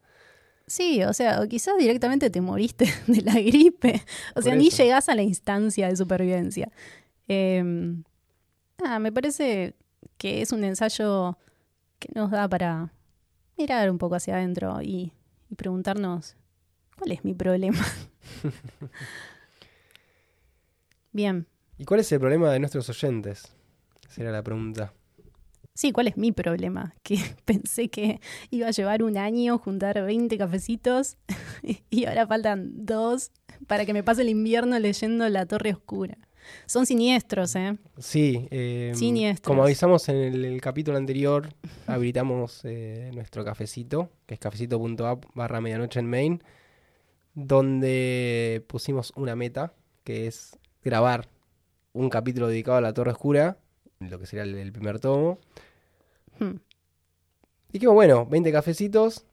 [0.67, 4.01] Sí, o sea, o quizás directamente te moriste de la gripe.
[4.35, 6.71] O sea, ni llegás a la instancia de supervivencia.
[7.27, 7.63] Eh,
[8.81, 9.75] nada, me parece
[10.17, 11.37] que es un ensayo
[11.99, 12.91] que nos da para
[13.57, 15.13] mirar un poco hacia adentro y,
[15.49, 16.35] y preguntarnos,
[16.97, 17.83] ¿cuál es mi problema?
[21.11, 21.47] Bien,
[21.77, 23.51] ¿Y cuál es el problema de nuestros oyentes?
[24.07, 24.93] Será la pregunta.
[25.73, 26.93] sí, ¿cuál es mi problema?
[27.03, 28.19] Que pensé que
[28.49, 31.17] iba a llevar un año juntar 20 cafecitos
[31.89, 33.31] y ahora faltan dos
[33.67, 36.17] para que me pase el invierno leyendo La Torre Oscura.
[36.65, 37.77] Son siniestros, ¿eh?
[37.97, 39.45] Sí, eh, Siniestros.
[39.47, 41.49] como avisamos en el, el capítulo anterior,
[41.87, 46.43] habilitamos eh, nuestro cafecito, que es cafecito.app barra medianoche en main,
[47.33, 49.73] donde pusimos una meta,
[50.05, 51.27] que es grabar
[51.91, 53.57] un capítulo dedicado a la Torre Oscura,
[53.99, 55.39] lo que sería el, el primer tomo.
[56.39, 56.55] Hmm.
[57.71, 59.25] Y que bueno, 20 cafecitos,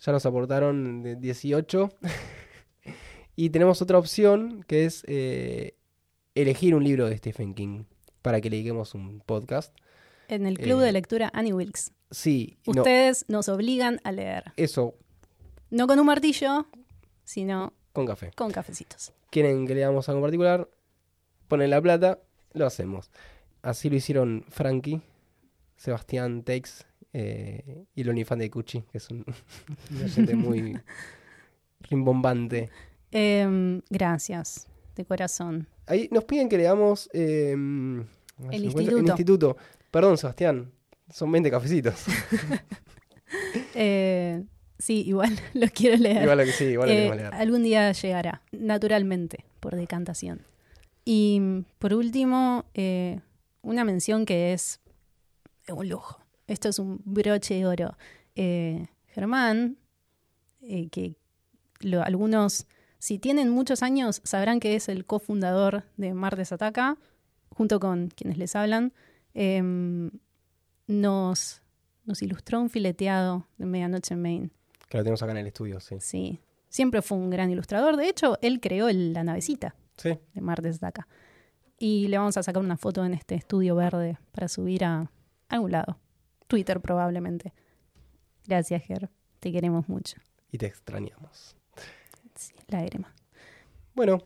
[0.00, 1.90] ya nos aportaron de 18.
[3.36, 5.76] y tenemos otra opción, que es eh,
[6.34, 7.84] elegir un libro de Stephen King
[8.22, 9.74] para que le dediquemos un podcast.
[10.28, 11.92] En el club Eh, de lectura Annie Wilkes.
[12.10, 14.52] Sí, no, Ustedes nos obligan a leer.
[14.56, 14.94] eso,
[15.70, 16.66] No con un martillo,
[17.24, 18.30] sino con café.
[18.36, 19.12] con cafecitos.
[19.30, 20.68] Quieren que leamos algo en particular,
[21.48, 22.20] ponen la plata,
[22.52, 23.10] lo hacemos.
[23.62, 25.00] Así lo hicieron Frankie,
[25.76, 29.24] Sebastián Tex eh, y el Onifan de Cuchi, que es un,
[30.04, 30.78] oyente muy
[31.80, 32.70] rimbombante.
[33.10, 34.66] Em, gracias,
[34.96, 35.66] de corazón.
[35.86, 38.98] Ahí nos piden que leamos eh, ver El instituto.
[38.98, 39.56] el instituto.
[39.90, 40.72] Perdón, Sebastián,
[41.10, 41.94] son 20 cafecitos.
[43.74, 44.44] Eh,
[44.78, 46.22] sí, igual lo quiero leer.
[46.22, 47.34] igual lo que sí, igual lo Eh, queremos leer.
[47.34, 50.42] algún día llegará, naturalmente, por decantación.
[51.06, 51.40] Y
[51.78, 53.20] por último, eh,
[53.62, 54.80] una mención que es
[55.68, 56.20] un lujo.
[56.46, 57.96] Esto es un broche de oro.
[58.34, 59.76] Eh, Germán,
[60.62, 61.16] eh, que
[61.80, 62.66] lo- algunos,
[62.98, 66.98] si tienen muchos años, sabrán que es el cofundador de Martes Ataca,
[67.50, 68.92] junto con quienes les hablan,
[69.34, 70.10] em,
[70.86, 71.62] nos,
[72.04, 74.50] nos ilustró un fileteado de Medianoche en Maine.
[74.88, 75.96] Que lo tenemos acá en el estudio, sí.
[76.00, 77.96] Sí, siempre fue un gran ilustrador.
[77.96, 81.06] De hecho, él creó el- la navecita Sí, de Martes Daca.
[81.84, 85.10] Y le vamos a sacar una foto en este estudio verde para subir a
[85.48, 85.98] algún lado.
[86.46, 87.52] Twitter probablemente.
[88.46, 89.10] Gracias, Ger.
[89.40, 90.16] Te queremos mucho.
[90.52, 91.56] y te extrañamos.
[92.36, 93.12] Sí, lágrima.
[93.94, 94.22] Bueno,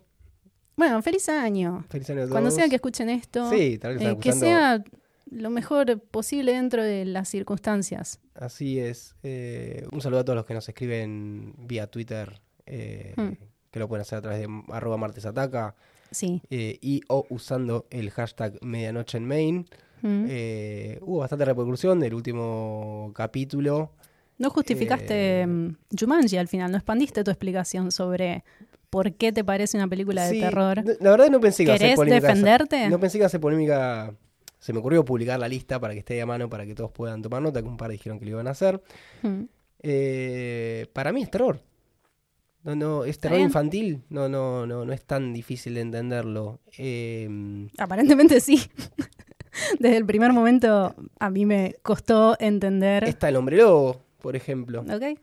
[0.76, 1.86] Bueno, feliz año.
[1.88, 2.32] feliz año a todos.
[2.32, 4.84] Cuando sea que escuchen esto, Sí, tal vez eh, que sea
[5.30, 8.20] lo mejor posible dentro de las circunstancias.
[8.34, 9.14] Así es.
[9.22, 13.32] Eh, un saludo a todos los que nos escriben vía Twitter, eh, Hmm.
[13.70, 15.74] que lo pueden hacer a través de arroba martesataca
[16.16, 16.40] Sí.
[16.50, 19.66] eh, y o usando el hashtag medianoche en main.
[20.02, 20.26] Mm.
[20.28, 23.92] Eh, hubo bastante repercusión del último capítulo.
[24.38, 28.44] No justificaste Eh, mm, Jumanji al final, no expandiste tu explicación sobre
[28.90, 30.82] por qué te parece una película de Sí, terror.
[31.00, 32.18] La verdad no pensé que iba a ser ¿Querés polémica.
[32.18, 32.88] esa- defenderte?
[32.88, 34.14] No pensé que iba a ser polémica.
[34.58, 37.22] Se me ocurrió publicar la lista para que esté a mano, para que todos puedan
[37.22, 38.82] tomar nota, que un par dijeron que lo iban a hacer.
[39.22, 39.42] Mm.
[39.82, 41.60] Eh, para mí es terror.
[42.66, 46.60] No, no, es terror infantil, no, no, no, no es tan difícil de entenderlo.
[46.76, 48.60] Eh, Aparentemente sí.
[49.78, 53.04] Desde el primer momento a mí me costó entender.
[53.04, 54.80] Está el hombre lobo, por ejemplo.
[54.82, 55.18] Ok.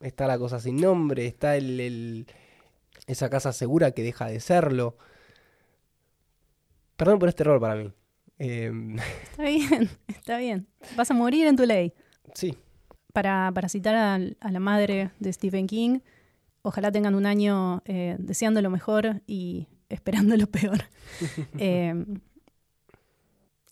[0.00, 2.26] Está la cosa sin nombre, está el, el-
[3.06, 4.96] esa casa segura que deja de serlo.
[6.96, 7.92] Perdón por este error para mí.
[8.38, 8.70] Eh,
[9.30, 10.66] Está bien, está bien.
[10.96, 11.92] Vas a morir en tu ley.
[12.34, 12.56] sí,
[13.12, 16.00] Para, para citar a, a la madre de Stephen King,
[16.64, 20.84] ojalá tengan un año eh, deseando lo mejor y esperando lo peor.
[21.58, 21.94] Eh,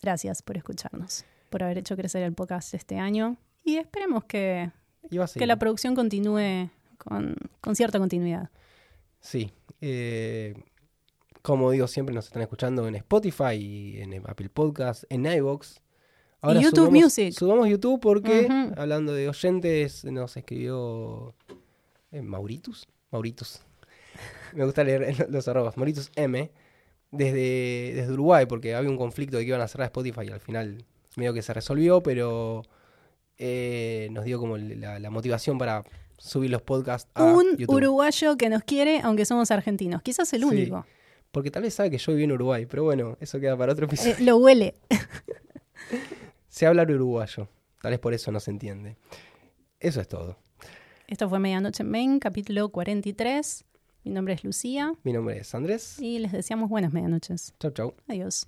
[0.01, 4.71] gracias por escucharnos, por haber hecho crecer el podcast este año y esperemos que,
[5.33, 8.49] que la producción continúe con, con cierta continuidad.
[9.19, 9.51] Sí.
[9.81, 10.53] eh,
[11.41, 15.79] como digo, siempre nos están escuchando en Spotify, y en Apple Podcast, en iVoox.
[16.43, 17.33] Y YouTube subamos, Music.
[17.33, 18.47] Subamos YouTube porque,
[18.77, 21.35] hablando de oyentes, nos escribió
[22.21, 22.87] Mauritus.
[23.11, 23.61] Mauritus.
[24.53, 25.77] Me gusta leer los arrobas.
[25.77, 26.51] Mauritus M.
[27.11, 30.39] Desde, desde Uruguay, porque había un conflicto de que iban a cerrar Spotify y al
[30.39, 30.83] final
[31.15, 32.63] medio que se resolvió, pero
[33.37, 35.83] eh, nos dio como la, la motivación para
[36.17, 37.75] subir los podcasts a un YouTube.
[37.75, 40.01] uruguayo que nos quiere, aunque somos argentinos.
[40.01, 40.45] Quizás el Sí.
[40.47, 40.85] único.
[41.31, 43.85] Porque tal vez sabe que yo viví en Uruguay, pero bueno, eso queda para otro
[43.85, 44.13] episodio.
[44.13, 44.73] Eh, lo huele.
[46.47, 47.47] Se habla uruguayo,
[47.81, 48.95] tal vez por eso no se entiende.
[49.79, 50.37] Eso es todo.
[51.07, 53.65] Esto fue Medianoche en Maine, capítulo 43.
[54.05, 55.97] Mi nombre es Lucía Mi nombre es Andrés.
[55.99, 57.53] y les deseamos buenas medianoches.
[57.59, 57.93] Chau, chau.
[58.07, 58.47] Adiós.